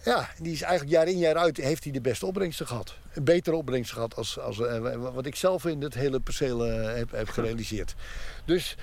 [0.04, 2.96] Ja, die is eigenlijk jaar in jaar uit heeft hij de beste opbrengsten gehad.
[3.14, 4.58] Een betere opbrengst gehad als, als
[4.98, 7.96] wat ik zelf in het hele perceel heb, heb gerealiseerd.
[8.46, 8.76] Dus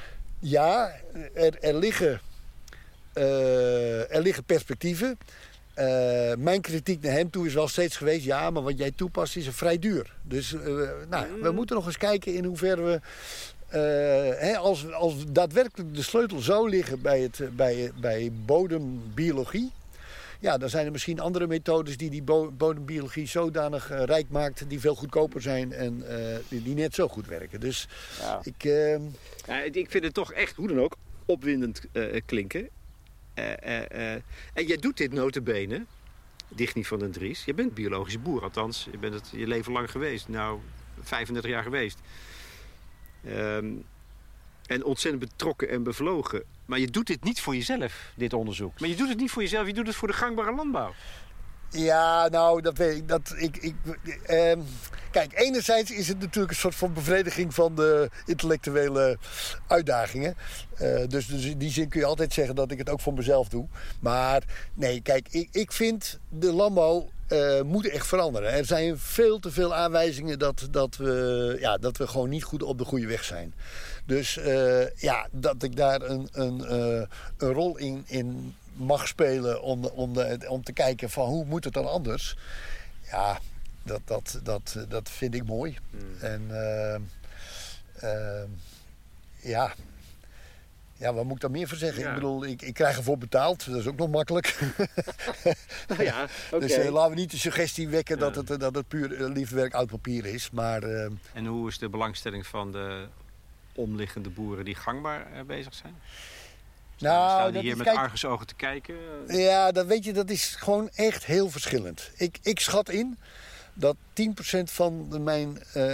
[0.43, 0.93] ja,
[1.35, 2.21] er, er liggen,
[3.15, 5.19] uh, er liggen perspectieven.
[5.79, 8.25] Uh, mijn kritiek naar hem toe is wel steeds geweest...
[8.25, 10.15] ja, maar wat jij toepast is vrij duur.
[10.23, 10.61] Dus uh,
[11.09, 11.55] nou, we mm.
[11.55, 13.01] moeten nog eens kijken in hoeverre we...
[14.39, 19.73] Hè, als, als daadwerkelijk de sleutel zou liggen bij, het, bij, bij bodembiologie...
[20.43, 22.23] Ja, dan zijn er misschien andere methodes die die
[22.53, 24.69] bodembiologie zodanig uh, rijk maakt...
[24.69, 27.61] die veel goedkoper zijn en uh, die, die, net zo goed werken.
[27.61, 27.89] Dus
[28.21, 28.41] ja.
[28.43, 28.65] ik...
[28.65, 28.99] Uh...
[29.47, 31.81] Ja, ik vind het toch echt, hoe dan ook, opwindend
[32.27, 32.69] klinken.
[33.35, 34.23] en
[34.55, 35.85] jij doet dit notabene
[36.49, 37.45] Digny van den Dries.
[37.45, 38.89] Je bent biologisch boer, althans.
[38.91, 40.29] Je bent het je leven lang geweest.
[40.29, 40.59] Nou,
[41.01, 41.99] 35 jaar geweest.
[43.25, 43.67] Ehm,
[44.67, 46.43] en ontzettend betrokken en bevlogen.
[46.65, 48.81] Maar je doet dit niet voor jezelf, dit onderzoek.
[48.81, 50.93] Maar je doet het niet voor jezelf, je doet het voor de gangbare landbouw.
[51.73, 53.09] Ja, nou, dat weet ik.
[53.09, 53.75] Dat, ik, ik
[54.27, 54.61] ehm,
[55.11, 59.19] kijk, enerzijds is het natuurlijk een soort van bevrediging van de intellectuele
[59.67, 60.35] uitdagingen.
[60.81, 63.15] Uh, dus, dus in die zin kun je altijd zeggen dat ik het ook voor
[63.15, 63.67] mezelf doe.
[64.01, 64.43] Maar
[64.75, 68.53] nee, kijk, ik, ik vind de landbouw uh, moet echt veranderen.
[68.53, 72.63] Er zijn veel te veel aanwijzingen dat, dat, we, ja, dat we gewoon niet goed
[72.63, 73.55] op de goede weg zijn.
[74.05, 76.73] Dus uh, ja, dat ik daar een, een,
[77.39, 81.65] een rol in, in mag spelen om, om, de, om te kijken van hoe moet
[81.65, 82.37] het dan anders.
[83.11, 83.39] Ja,
[83.83, 85.79] dat, dat, dat, dat vind ik mooi.
[85.91, 86.01] Mm.
[86.21, 86.97] En uh,
[88.03, 88.43] uh,
[89.41, 89.75] ja.
[90.97, 92.09] Ja, wat moet ik daar meer voor zeggen?
[92.09, 93.67] Ik bedoel, ik, ik krijg ervoor betaald.
[93.67, 94.59] Dat is ook nog makkelijk.
[95.89, 96.61] nou ja, okay.
[96.69, 99.89] Dus uh, laten we niet de suggestie wekken dat, het, dat het puur liefdewerk oud
[99.89, 100.51] papier is.
[100.51, 100.83] Maar,
[101.33, 103.07] en hoe is de belangstelling van de
[103.75, 105.95] omliggende boeren die gangbaar bezig zijn?
[106.99, 108.97] Nou, staan die hier met kijk, argusogen te kijken?
[109.27, 112.11] Ja, dat weet je, dat is gewoon echt heel verschillend.
[112.17, 113.19] Ik, ik schat in
[113.75, 115.85] dat 10% van mijn uh,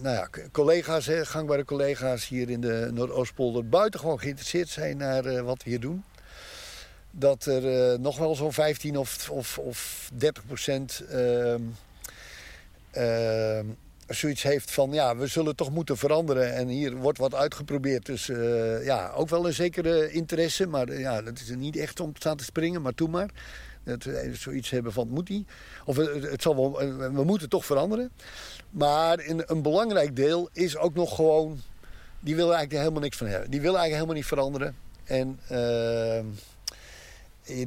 [0.02, 5.62] ja, collega's, hè, gangbare collega's hier in de Noordoostpolder, buitengewoon geïnteresseerd zijn naar uh, wat
[5.62, 6.04] we hier doen.
[7.10, 11.62] Dat er uh, nog wel zo'n 15 of, of, of 30 procent ehm,
[12.90, 13.66] ehm,
[14.14, 18.06] zoiets heeft van ja, we zullen toch moeten veranderen en hier wordt wat uitgeprobeerd.
[18.06, 22.00] Dus uh, ja, ook wel een zekere interesse, maar uh, ja, dat is niet echt
[22.00, 23.30] om te staan te springen, maar toe maar.
[23.84, 25.46] Dat we zoiets hebben van moet die.
[25.84, 26.78] Of het zal wel,
[27.12, 28.10] we moeten toch veranderen.
[28.70, 31.60] Maar in, een belangrijk deel is ook nog gewoon,
[32.20, 33.50] die willen eigenlijk helemaal niks van hebben.
[33.50, 34.76] Die willen eigenlijk helemaal niet veranderen.
[35.04, 35.38] En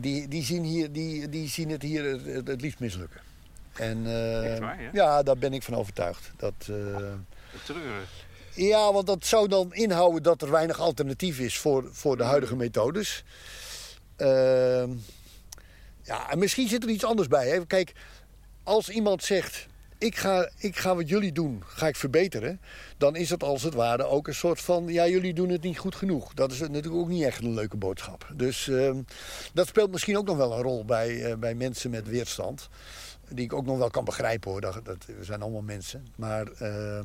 [0.02, 2.04] die, die, zien hier, die, die zien het hier
[2.46, 3.33] het liefst mislukken.
[3.74, 4.04] En
[4.60, 4.90] waar, ja?
[4.94, 5.24] ja?
[5.24, 6.32] daar ben ik van overtuigd.
[6.38, 6.98] Dat, uh,
[7.64, 8.10] Treurig.
[8.56, 12.56] Ja, want dat zou dan inhouden dat er weinig alternatief is voor, voor de huidige
[12.56, 13.24] methodes.
[14.18, 14.84] Uh,
[16.02, 17.48] ja, en misschien zit er iets anders bij.
[17.48, 17.66] Hè.
[17.66, 17.94] Kijk,
[18.64, 19.68] als iemand zegt,
[19.98, 22.62] ik ga, ik ga wat jullie doen, ga ik verbeteren.
[22.98, 25.78] Dan is het als het ware ook een soort van, ja, jullie doen het niet
[25.78, 26.34] goed genoeg.
[26.34, 28.28] Dat is natuurlijk ook niet echt een leuke boodschap.
[28.34, 28.92] Dus uh,
[29.54, 32.70] dat speelt misschien ook nog wel een rol bij, uh, bij mensen met weerstand.
[33.36, 34.62] Die ik ook nog wel kan begrijpen hoor.
[34.62, 36.08] Dat, dat we zijn allemaal mensen.
[36.16, 37.00] Maar, uh,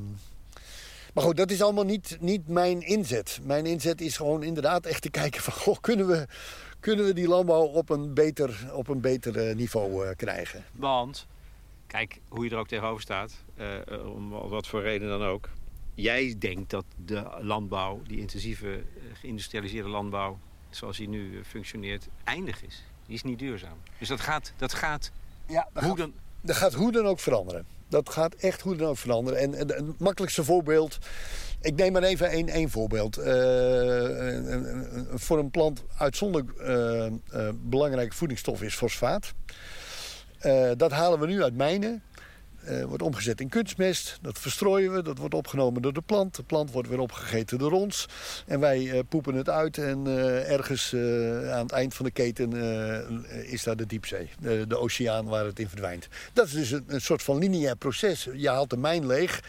[1.14, 3.38] maar goed, dat is allemaal niet, niet mijn inzet.
[3.42, 5.76] Mijn inzet is gewoon inderdaad echt te kijken van...
[5.80, 6.26] Kunnen, we,
[6.80, 10.64] kunnen we die landbouw op een beter, op een beter niveau uh, krijgen?
[10.72, 11.26] Want,
[11.86, 13.32] kijk hoe je er ook tegenover staat.
[13.56, 15.48] Uh, om wat voor reden dan ook.
[15.94, 20.38] Jij denkt dat de landbouw, die intensieve geïndustrialiseerde landbouw...
[20.70, 22.84] zoals die nu functioneert, eindig is.
[23.06, 23.78] Die is niet duurzaam.
[23.98, 25.12] Dus dat gaat, dat gaat
[25.48, 26.12] ja, dat, hoe gaat, dan?
[26.40, 27.66] dat gaat hoe dan ook veranderen.
[27.88, 29.38] Dat gaat echt hoe dan ook veranderen.
[29.38, 30.98] En, en het makkelijkste voorbeeld.
[31.60, 33.18] Ik neem maar even één, één voorbeeld.
[33.18, 33.24] Uh,
[35.14, 37.06] voor een plant uitzonderlijk uh,
[37.40, 39.32] uh, belangrijke voedingsstof is fosfaat.
[40.76, 42.02] dat halen we nu uit mijnen.
[42.68, 44.18] Uh, wordt omgezet in kunstmest.
[44.22, 45.02] Dat verstrooien we.
[45.02, 46.36] Dat wordt opgenomen door de plant.
[46.36, 48.06] De plant wordt weer opgegeten door ons.
[48.46, 49.78] En wij uh, poepen het uit.
[49.78, 50.94] En uh, ergens
[51.52, 52.52] aan het eind van de keten
[53.44, 54.28] is daar de diepzee.
[54.40, 56.08] De, de, oceaan waar het in verdwijnt.
[56.32, 58.28] Dat is dus een, een, soort van lineair proces.
[58.34, 59.42] Je haalt de mijn leeg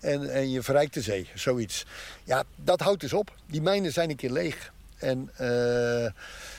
[0.00, 1.28] en, en je verrijkt de zee.
[1.34, 1.86] Zoiets.
[2.24, 3.34] Ja, dat houdt dus op.
[3.46, 4.72] Die mijnen zijn een keer leeg.
[4.98, 5.30] En,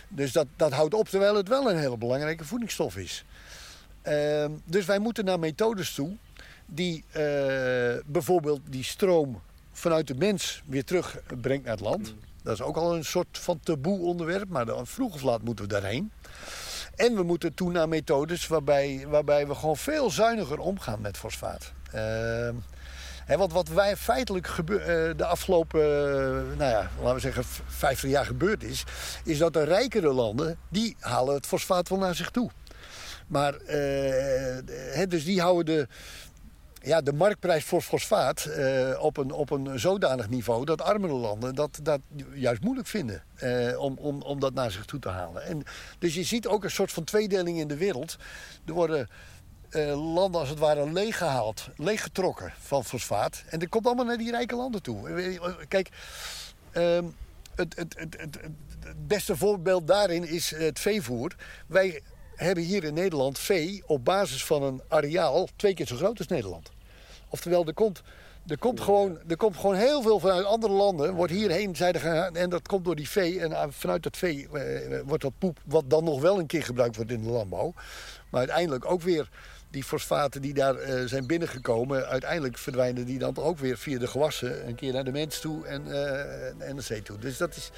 [0.08, 3.26] dus dat, dat houdt op terwijl het wel een hele belangrijke voedingsstof is.
[4.08, 6.18] Uh, dus wij moeten naar methodes toe
[6.66, 7.24] die uh,
[8.06, 9.42] bijvoorbeeld die stroom
[9.72, 12.12] vanuit de mens weer terugbrengt naar het land.
[12.12, 12.20] Mm.
[12.44, 15.66] Dat is ook al een soort van taboe onderwerp, maar dan, vroeg of laat moeten
[15.66, 16.12] we daarheen.
[16.96, 21.72] En we moeten toe naar methodes waarbij, waarbij we gewoon veel zuiniger omgaan met fosfaat.
[21.96, 22.50] Uh,
[23.28, 24.86] He, want wat wij feitelijk uh,
[25.16, 28.84] de afgelopen, uh, nou ja, laten we zeggen, 50 jaar gebeurd is,
[29.24, 32.50] is dat de rijkere landen, die halen het fosfaat wel naar zich toe.
[33.28, 35.88] Maar, uh, dus die houden de,
[36.82, 41.56] ja, de marktprijs voor fosfaat uh, op, een, op een zodanig niveau dat armere landen
[41.56, 42.00] dat, dat
[42.34, 45.44] juist moeilijk vinden uh, om, om, om dat naar zich toe te halen.
[45.44, 45.64] En,
[46.00, 48.18] dus je ziet ook een soort van tweedeling in de wereld.
[48.66, 49.10] Er worden
[49.96, 53.44] landen als het ware leeggehaald, leeggetrokken van fosfaat.
[53.50, 55.40] En dat komt allemaal naar die rijke landen toe.
[55.68, 55.90] Kijk,
[56.72, 57.06] ehm,
[57.56, 58.18] het, het, het,
[58.80, 61.36] het beste voorbeeld daarin is het veevoer.
[61.68, 62.02] Wij
[62.46, 66.28] hebben hier in Nederland vee op basis van een areaal twee keer zo groot als
[66.28, 66.70] Nederland.
[67.30, 68.02] Oftewel, er komt
[68.48, 72.36] Er komt, gewoon, er komt gewoon heel veel vanuit andere landen, wordt hierheen zijde gegaan.
[72.36, 73.40] En dat komt door die vee.
[73.40, 76.64] En ah, vanuit dat vee eh, wordt dat poep, wat dan nog wel een keer
[76.64, 77.74] gebruikt wordt in de landbouw.
[78.30, 79.30] Maar uiteindelijk ook weer
[79.70, 84.08] die fosfaten die daar eh, zijn binnengekomen, uiteindelijk verdwijnen die dan ook weer via de
[84.08, 87.18] gewassen een keer naar de mens toe en, uh, en de zee toe.
[87.18, 87.72] Dus dat, is,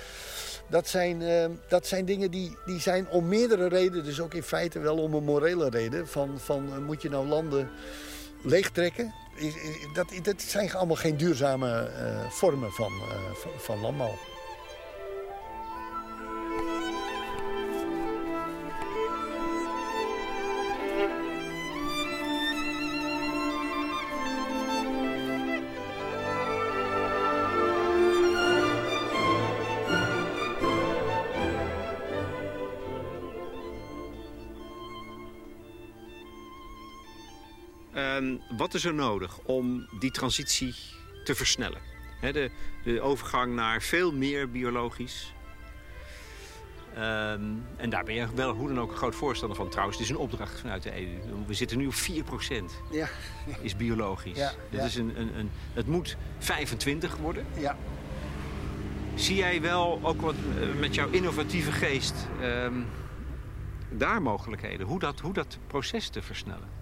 [0.70, 4.43] dat, zijn, uh, dat zijn dingen die, die zijn om meerdere redenen, dus ook in
[4.43, 6.07] feite wel om een morele reden.
[6.07, 7.70] Van, van moet je nou landen
[8.43, 9.13] leegtrekken?
[9.93, 11.89] Dat, dat zijn allemaal geen duurzame
[12.30, 12.91] vormen van,
[13.34, 14.17] van, van landbouw.
[38.70, 40.76] Wat is er nodig om die transitie
[41.24, 41.82] te versnellen?
[42.22, 42.51] de,
[42.84, 45.34] de, overgang naar veel meer biologisch.
[46.93, 47.41] Ehm,
[47.78, 49.70] en daar ben je wel hoe dan ook een groot voorstander van.
[49.70, 51.17] Trouwens, het is een opdracht vanuit de EU.
[51.47, 52.82] We zitten nu op 4%.
[52.91, 53.09] Ja.
[53.61, 54.38] Is biologisch.
[54.38, 57.45] Ja, Dit Is een, een, een, het moet 25 worden.
[57.57, 57.78] Ja.
[59.15, 62.86] Zie jij wel, ook wat eh, met jouw innovatieve geest, um,
[63.89, 64.88] daar mogelijkheden?
[64.88, 66.78] Hoe dat, hoe dat proces te versnellen?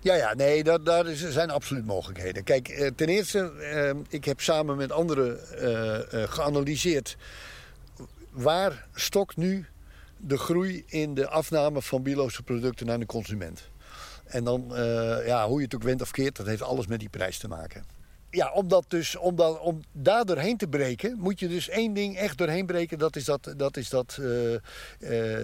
[0.00, 2.44] Ja, ja, nee, dat, daar zijn absoluut mogelijkheden.
[2.44, 7.16] Kijk, eh, ten eerste, eh, ik heb samen met anderen uh, geanalyseerd...
[8.30, 9.66] waar stokt nu
[10.16, 13.68] de groei in de afname van biologische producten naar de consument.
[14.24, 14.72] En dan,
[15.26, 17.48] ja, hoe je het ook went of keert, dat heeft alles met die prijs te
[17.48, 17.84] maken.
[18.30, 22.16] Ja, om, dat dus, om, om daar doorheen te breken, moet je dus één ding
[22.16, 22.98] echt doorheen breken.
[22.98, 24.20] Dat is, dat, dat is dat,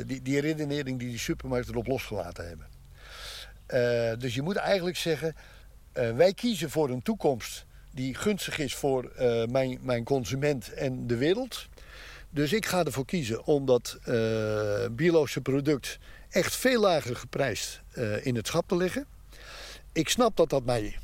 [0.07, 2.74] die, die redenering die die supermarkten erop losgelaten hebben.
[3.75, 5.35] Eh, dus je moet eigenlijk zeggen,
[5.95, 11.07] uh, wij kiezen voor een toekomst die gunstig is voor uh, mijn, mijn consument en
[11.07, 11.67] de wereld.
[12.31, 13.99] Dus ik ga ervoor kiezen om dat
[14.91, 15.99] biologische product
[16.31, 17.81] echt veel lager geprijsd
[18.23, 19.07] in het schap te leggen.
[19.93, 20.97] Ik snap dat dat mij,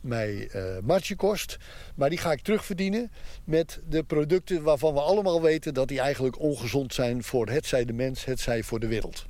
[0.00, 0.50] mij
[0.82, 1.56] marge kost,
[1.94, 3.10] maar die ga ik terugverdienen
[3.44, 7.84] met de producten waarvan we allemaal weten dat die eigenlijk ongezond zijn voor het zij
[7.84, 9.26] de mens, het zij voor de wereld.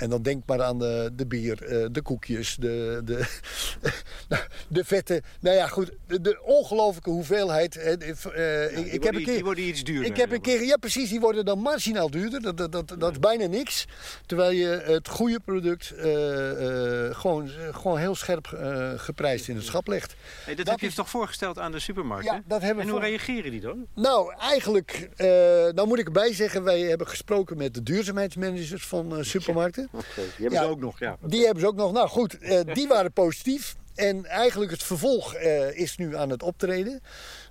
[0.00, 3.38] En dan denk maar aan de, de bier, eh, de koekjes, de, de,
[4.68, 5.22] de vetten.
[5.40, 7.76] Nou ja, goed, de, ongelofelijke hoeveelheid.
[7.76, 10.10] Uh, ik, ik heb een keer, die worden iets duurder.
[10.10, 12.42] Ik heb een keer, ja precies, die worden dan marginaal duurder.
[12.42, 13.86] Dat, dat, dat, dat is bijna niks.
[14.26, 16.02] Terwijl je het goede product uh,
[17.14, 18.46] gewoon, gewoon heel scherp
[18.96, 20.14] geprijsd in het schap legt.
[20.44, 20.94] Hey, dat, heb je is...
[20.94, 22.34] toch voorgesteld aan de supermarkten?
[22.34, 23.86] Ja, dat hebben en hoe reageren die dan?
[23.94, 25.08] Nou, eigenlijk,
[25.74, 29.89] nou moet ik erbij zeggen, wij hebben gesproken met de duurzaamheidsmanagers van supermarkten.
[29.90, 30.02] Die
[30.36, 31.16] hebben ze ook nog, ja.
[31.20, 31.92] Die hebben ze ook nog.
[31.92, 33.76] Nou goed, uh, die waren positief.
[33.94, 37.00] En eigenlijk het vervolg uh, is nu aan het optreden.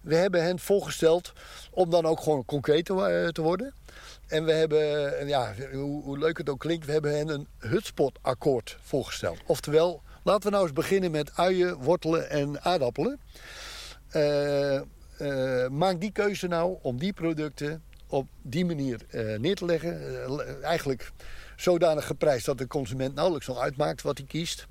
[0.01, 1.33] We hebben hen voorgesteld
[1.71, 3.73] om dan ook gewoon concreet te, uh, te worden.
[4.27, 8.77] En we hebben, ja, hoe, hoe, leuk het ook klinkt, we hebben hen een hutspot-akkoord
[8.81, 9.37] voorgesteld.
[9.45, 13.19] Oftewel, laten we nou eens beginnen met uien, wortelen en aardappelen.
[15.71, 18.99] maak die keuze nou om die producten op die manier
[19.39, 20.63] neer te leggen.
[20.63, 21.11] eigenlijk
[21.61, 24.67] zodanig geprijsd dat de consument nauwelijks nog uitmaakt wat hij kiest.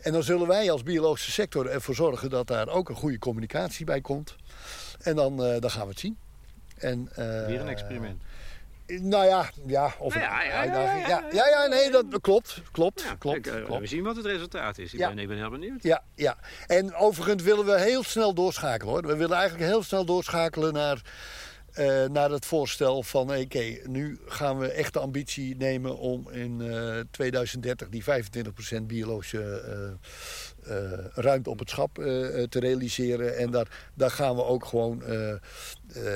[0.00, 3.84] En dan zullen wij als biologische sector ervoor zorgen dat daar ook een goede communicatie
[3.84, 4.36] bij komt.
[5.00, 6.18] En dan, uh, dan gaan we het zien.
[6.78, 8.22] En, uh, Weer een experiment.
[8.86, 13.04] Nou ja, ja, of nou ja, ja, ja, ja, ja, ja, nee, dat klopt, klopt,
[13.18, 13.80] klopt, kijk, klopt.
[13.80, 14.92] We zien wat het resultaat is.
[14.92, 15.82] Ik, ben, ik ben heel benieuwd.
[15.82, 16.36] Ja, ja.
[16.66, 19.02] En overigens willen we heel snel doorschakelen hoor.
[19.02, 21.02] We willen eigenlijk heel snel doorschakelen naar
[21.78, 26.60] uh, naar het voorstel van oké, nu gaan we echt de ambitie nemen om in
[26.60, 28.04] uh, eh, 2030 die
[28.80, 29.62] 25% biologische
[30.66, 30.74] uh,
[31.14, 33.36] ruimte op het schap te realiseren.
[33.36, 35.02] En daar, daar gaan we ook gewoon,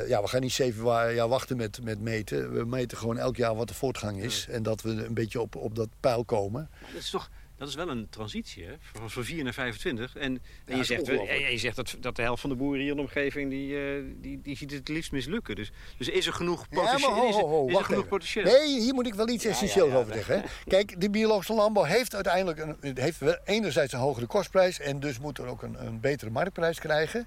[0.07, 2.53] ja, we gaan niet zeven jaar wachten met, met meten.
[2.53, 4.47] We meten gewoon elk jaar wat de voortgang is.
[4.51, 6.71] En dat we een beetje op, op dat pijl komen.
[6.93, 8.73] Dat is toch dat is wel een transitie, hè?
[8.81, 10.17] Van, van 4 naar 25.
[10.17, 12.91] En, en je, zegt, en je zegt dat, dat de helft van de boeren hier
[12.91, 13.51] in de omgeving...
[13.51, 15.57] die, uh, die, die ziet het liefst mislukken.
[15.57, 17.09] Dus, dus is er genoeg potentieel?
[17.09, 18.45] Ja, ho, ho, is, er, genoeg potentieel?
[18.45, 20.41] Nee, hier moet ik wel iets essentieels over zeggen.
[20.41, 20.47] Hè?
[20.77, 22.59] Kijk, de biologische landbouw heeft uiteindelijk...
[22.81, 24.81] Een, heeft enerzijds een hogere kostprijs...
[24.81, 27.27] en dus moet er ook een, een betere marktprijs krijgen.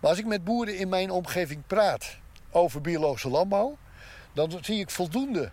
[0.00, 2.18] Maar als ik met boeren in mijn omgeving praat
[2.50, 3.78] over biologische landbouw...
[4.32, 5.50] dan zie ik voldoende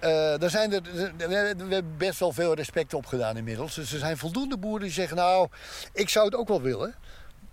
[0.00, 0.82] uh, er zijn er,
[1.16, 3.74] we hebben best wel veel respect op gedaan inmiddels.
[3.74, 5.16] Dus er zijn voldoende boeren die zeggen...
[5.16, 5.48] nou,
[5.92, 6.94] ik zou het ook wel willen...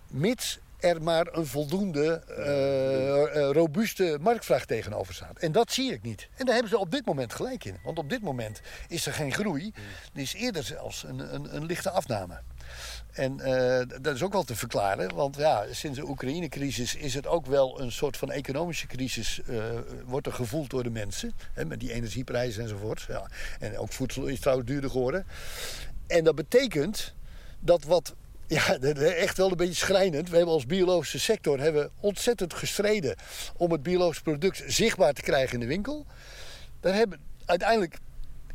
[0.07, 5.37] mits er maar een voldoende uh, uh, robuuste marktvraag tegenover staat.
[5.39, 6.29] En dat zie ik niet.
[6.35, 7.77] En daar hebben ze op dit moment gelijk in.
[7.83, 9.73] Want op dit moment is er geen groei.
[10.13, 12.39] Er is eerder zelfs een, een, een lichte afname.
[13.13, 17.27] En uh, dat is ook wel te verklaren, want ja, sinds de Oekraïne-crisis is het
[17.27, 19.63] ook wel een soort van economische crisis, uh,
[20.05, 23.05] wordt er gevoeld door de mensen, hè, met die energieprijzen enzovoort.
[23.07, 23.29] Ja.
[23.59, 25.25] En ook voedsel is trouwens duurder geworden.
[26.07, 27.13] En dat betekent
[27.59, 28.15] dat wat
[28.47, 28.77] ja,
[29.25, 30.29] echt wel een beetje schrijnend.
[30.29, 33.15] We hebben als biologische sector hebben ontzettend gestreden
[33.57, 36.05] om het biologisch product zichtbaar te krijgen in de winkel.
[36.79, 37.97] Daar hebben, uiteindelijk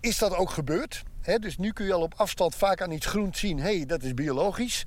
[0.01, 1.05] is dat ook gebeurd
[1.37, 3.59] dus nu kun je al op afstand vaak aan iets groens zien.
[3.59, 4.85] Hé, hey, dat is biologisch.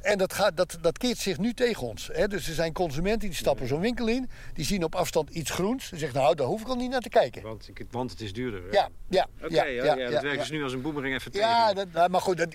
[0.00, 2.06] En dat, gaat, dat, dat keert zich nu tegen ons.
[2.06, 4.30] dus er zijn consumenten die stappen zo'n winkel in.
[4.54, 5.92] Die zien op afstand iets groens.
[5.92, 7.42] En zeggen, nou, daar hoef ik al niet naar te kijken.
[7.42, 8.62] Want, want het is duurder.
[8.70, 9.26] Ja, ja.
[9.42, 11.48] Oké, ja, ja, ja, dat werkt dus nu als een boemering even tegen.
[11.48, 12.54] Ja, dat, nou, maar goed, dat,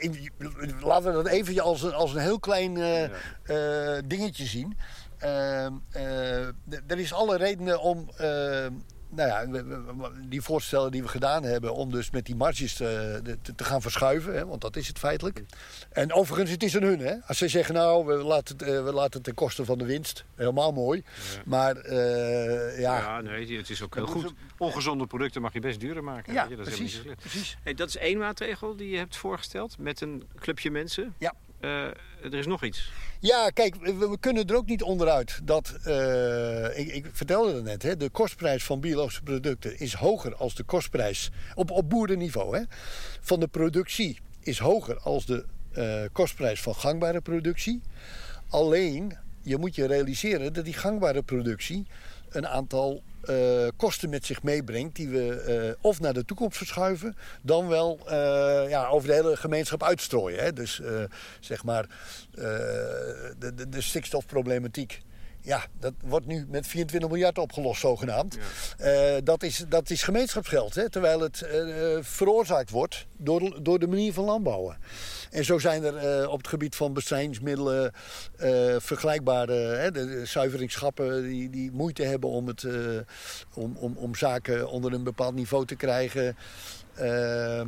[0.82, 3.10] laten we dat even als een, als een heel klein uh, uh,
[4.06, 4.78] dingetje zien.
[5.24, 5.66] Uh,
[6.88, 8.10] er is alle redenen om
[9.10, 9.72] nou ja,
[10.30, 13.82] die voorstellen die we gedaan hebben om dus met die marges te, te, te gaan
[13.82, 15.44] verschuiven, hè, want dat is het feitelijk.
[15.90, 17.00] En overigens, het is een hun.
[17.00, 17.16] Hè.
[17.28, 19.86] Als ze zeggen, nou, we laten, het, eh, we laten het ten koste van de
[19.86, 21.04] winst, helemaal mooi.
[21.46, 22.98] Maar uh, ja...
[22.98, 24.34] Ja, nee, het is ook heel goed.
[24.58, 26.34] Ongezonde producten mag je best duurder maken.
[26.34, 26.56] Ja, je?
[26.56, 27.02] Dat precies.
[27.02, 27.58] Is precies.
[27.64, 31.14] Hey, dat is één maatregel die je hebt voorgesteld met een clubje mensen.
[31.18, 31.34] Ja.
[31.62, 31.84] Uh,
[32.24, 32.92] er is nog iets.
[33.20, 37.84] Ja, kijk, we, kunnen er ook niet onderuit dat, uh, ik, ik, vertelde het net,
[37.84, 41.92] hè, de kostprijs van biologische producten is hoger als de kostprijs op, op
[42.52, 42.62] hè,
[43.22, 45.46] van de productie is hoger als de
[45.78, 47.82] uh, kostprijs van gangbare productie.
[48.50, 51.86] Alleen, je moet je realiseren dat die gangbare productie
[52.30, 57.16] een aantal uh, kosten met zich meebrengt die we uh, of naar de toekomst verschuiven,
[57.42, 60.44] dan wel uh, ja, over de hele gemeenschap uitstrooien.
[60.44, 60.54] Hè?
[60.54, 60.82] Dus
[61.40, 61.86] zeg maar
[62.32, 65.02] de, de, de stikstofproblematiek
[65.48, 68.38] ja, dat wordt nu met 24 miljard opgelost, zogenaamd.
[68.78, 69.16] Ja.
[69.16, 73.88] Uh, dat, is, dat is gemeenschapsgeld, hè, terwijl het uh, veroorzaakt wordt door, door de
[73.88, 74.78] manier van landbouwen.
[75.32, 77.94] En zo zijn er uh, op het gebied van bestrijdingsmiddelen
[78.78, 82.68] vergelijkbare hè, de zuiveringsschappen die, die moeite hebben om, het,
[83.54, 86.36] om, om, om zaken onder een bepaald niveau te krijgen.
[86.96, 87.68] Ehm,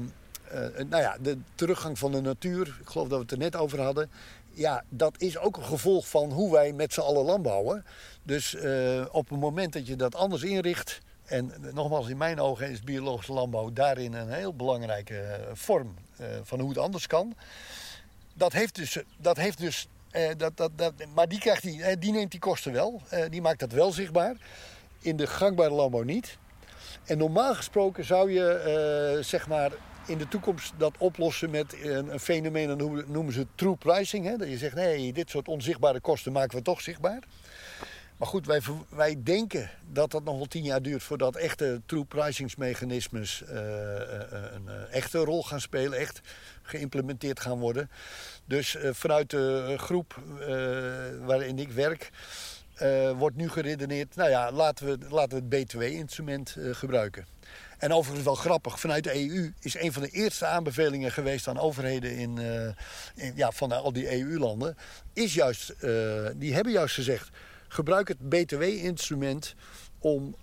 [0.90, 3.82] nou ja, de teruggang van de natuur, ik geloof dat we het er net over
[3.82, 4.10] hadden
[4.60, 7.86] ja, dat is ook een gevolg van hoe wij met z'n allen landbouwen.
[8.24, 11.00] Dus uh, op het moment dat je dat anders inricht.
[11.26, 16.28] En nogmaals, in mijn ogen is biologische landbouw daarin een heel belangrijke uh, vorm uh,
[16.44, 17.36] van hoe het anders kan.
[18.34, 18.98] Dat heeft dus.
[19.18, 19.88] Dat heeft dus
[20.38, 23.02] dat, dat, dat, maar die, krijgt die, die neemt die kosten wel.
[23.30, 24.36] die maakt dat wel zichtbaar.
[25.00, 26.38] In de gangbare landbouw niet.
[27.06, 29.72] En normaal gesproken zou je zeg maar
[30.10, 34.26] in de toekomst dat oplossen met een, een fenomeen, dat noemen ze true pricing.
[34.26, 34.38] Hè?
[34.38, 37.24] Dat je zegt, nee, dit soort onzichtbare kosten maken we toch zichtbaar.
[38.18, 42.04] Maar goed, wij, wij denken dat dat nog wel tien jaar duurt voordat echte true
[42.04, 43.50] pricingsmechanismes uh,
[44.52, 46.22] een echte rol gaan spelen, echt
[46.62, 47.90] geïmplementeerd gaan worden.
[48.46, 50.22] Dus vanuit de groep
[51.26, 52.12] waarin ik werk,
[53.18, 57.26] wordt nu geredeneerd, nou ja, laten we, laten we het B2-instrument gebruiken.
[57.78, 61.60] En overigens wel grappig, vanuit de EU is een van de eerste aanbevelingen geweest aan
[61.60, 62.66] overheden in, uh,
[63.16, 64.78] in ja, van al die EU-landen.
[65.14, 65.74] Is juist,
[66.36, 67.30] die hebben juist gezegd,
[67.68, 69.56] gebruik het BTW-instrument
[70.00, 70.36] om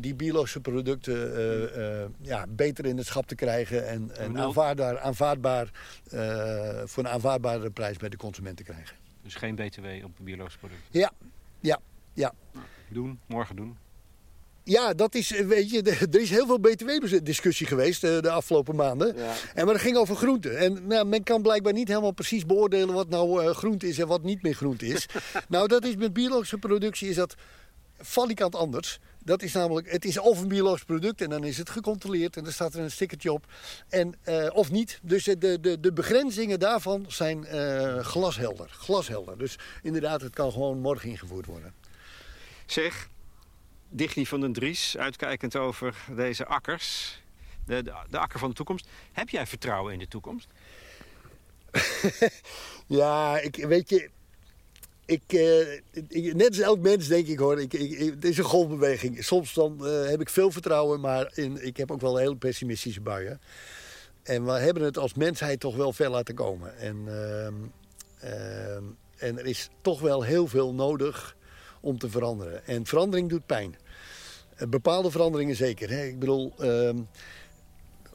[0.00, 5.70] die biologische producten ja, beter in het schap te krijgen en, en aanvaardbaar, aanvaardbaar
[6.84, 8.96] voor een aanvaardbare prijs bij de consument te krijgen.
[9.22, 10.84] Dus geen BTW op biologische producten?
[10.90, 11.12] Ja,
[11.62, 11.80] ja,
[12.14, 12.34] ja.
[12.88, 13.76] Doen, morgen doen.
[14.64, 18.30] Ja, dat is, eh, weet je, er is heel veel btw-discussie geweest de, eh, de
[18.30, 19.16] afgelopen maanden.
[19.16, 19.34] Ja.
[19.54, 20.58] En maar het ging over groenten.
[20.58, 24.06] En nou, men kan blijkbaar niet helemaal precies beoordelen wat nou uh, groente is en
[24.06, 25.06] wat niet meer groente is.
[25.48, 27.34] nou, dat is met biologische productie is dat
[27.98, 28.98] valikant anders.
[29.24, 32.44] Dat is namelijk, het is of een biologisch product en dan is het gecontroleerd en
[32.44, 33.46] dan staat er een stickertje op.
[33.88, 35.00] En, uh, of niet.
[35.02, 38.68] Dus de, de, de begrenzingen daarvan zijn uh, glashelder.
[38.68, 39.38] Glashelder.
[39.38, 41.74] Dus inderdaad, het kan gewoon morgen ingevoerd worden.
[42.66, 43.08] Zeg,
[43.88, 47.20] Digny van den Dries, uitkijkend over deze akkers.
[47.66, 48.88] De, de, de, akker van de toekomst.
[49.12, 50.48] Heb jij vertrouwen in de toekomst?
[52.86, 54.10] ja, ik, weet je...
[55.04, 59.24] Ik, uh, net als elk mens denk ik hoor, ik, ik, het is een golfbeweging.
[59.24, 63.00] Soms dan uh, heb ik veel vertrouwen, maar in, ik heb ook wel hele pessimistische
[63.00, 63.40] buien.
[64.22, 66.78] En we hebben het als mensheid toch wel ver laten komen.
[66.78, 67.46] En, uh,
[69.16, 71.36] en er is toch wel heel veel nodig
[71.80, 72.66] om te veranderen.
[72.66, 73.76] En verandering doet pijn.
[74.62, 75.90] Eh, bepaalde veranderingen zeker.
[75.90, 76.04] Hè?
[76.04, 76.88] Ik bedoel, uh,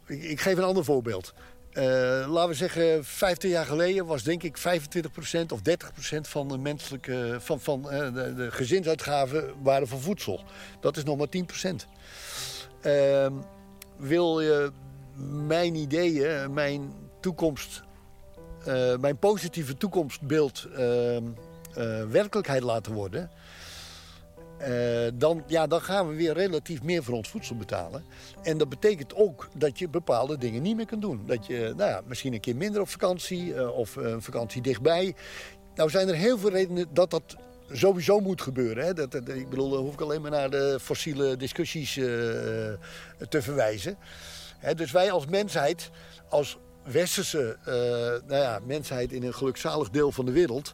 [0.05, 1.33] ik, ik, geef een ander voorbeeld.
[2.27, 4.61] Laten we zeggen, 15 jaar geleden was denk ik 25%
[5.49, 10.43] of 30% van de menselijke van, van de, de, gezinsuitgaven waren voor voedsel.
[10.79, 11.75] Dat is nog maar 10%.
[12.85, 13.27] Uh,
[13.97, 14.71] wil je
[15.45, 17.83] mijn ideeën, mijn toekomst,
[18.99, 21.23] mijn positieve toekomstbeeld ehm,
[22.09, 23.31] werkelijkheid laten worden,
[24.61, 28.03] uh, dan, ja, dan gaan we weer relatief meer voor ons voedsel betalen.
[28.43, 31.21] En dat betekent ook dat je bepaalde dingen niet meer kunt doen.
[31.25, 35.15] Dat je nou ja, misschien een keer minder op vakantie uh, of een vakantie dichtbij.
[35.75, 37.35] Nou zijn er heel veel redenen dat dat
[37.71, 38.85] sowieso moet gebeuren.
[38.85, 38.93] Hè?
[38.93, 42.05] Dat, ik bedoel, hoef ik alleen maar naar de fossiele discussies uh,
[43.29, 43.97] te verwijzen.
[44.57, 45.89] Hè, dus wij als mensheid,
[46.29, 46.57] als
[46.91, 47.57] westerse
[48.27, 50.73] nou ja, mensheid in een gelukzalig deel van de wereld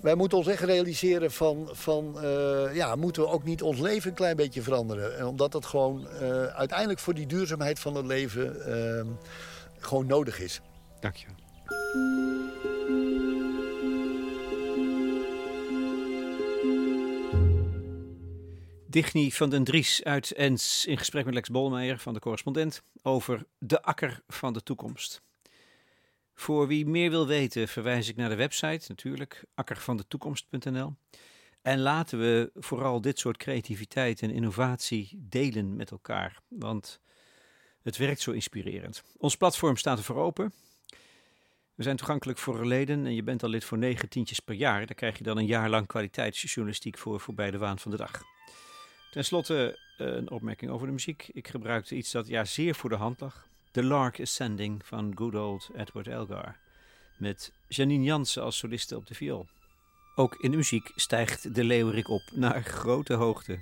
[0.00, 4.10] wij moeten ons echt realiseren van, van uh, ja, moeten we ook niet ons leven
[4.10, 5.26] een klein beetje veranderen.
[5.26, 9.06] Omdat dat gewoon uh, uiteindelijk voor die duurzaamheid van het leven uh,
[9.78, 10.60] gewoon nodig is.
[11.00, 11.26] Dank je.
[18.86, 23.44] Digny van den Dries uit Ens in gesprek met Lex Bolmeijer van de correspondent over
[23.58, 25.22] de akker van de toekomst.
[26.38, 30.94] Voor wie meer wil weten, verwijs ik naar de website natuurlijk, akkervandetoekomst.nl.
[31.62, 37.00] En laten we vooral dit soort creativiteit en innovatie delen met elkaar, want
[37.82, 39.02] het werkt zo inspirerend.
[39.16, 40.52] Ons platform staat ervoor open.
[41.74, 44.86] We zijn toegankelijk voor leden en je bent al lid voor negen tientjes per jaar.
[44.86, 48.22] Daar krijg je dan een jaar lang kwaliteitsjournalistiek voor voorbij de waan van de dag.
[49.10, 51.28] Ten slotte eh, een opmerking over de muziek.
[51.32, 53.48] Ik gebruikte iets dat ja zeer voor de hand lag.
[53.78, 56.56] The Lark Ascending van good old Edward Elgar.
[57.16, 59.46] Met Janine Jansen als soliste op de viool.
[60.14, 63.58] Ook in de muziek stijgt de leeuwerik op naar grote hoogte.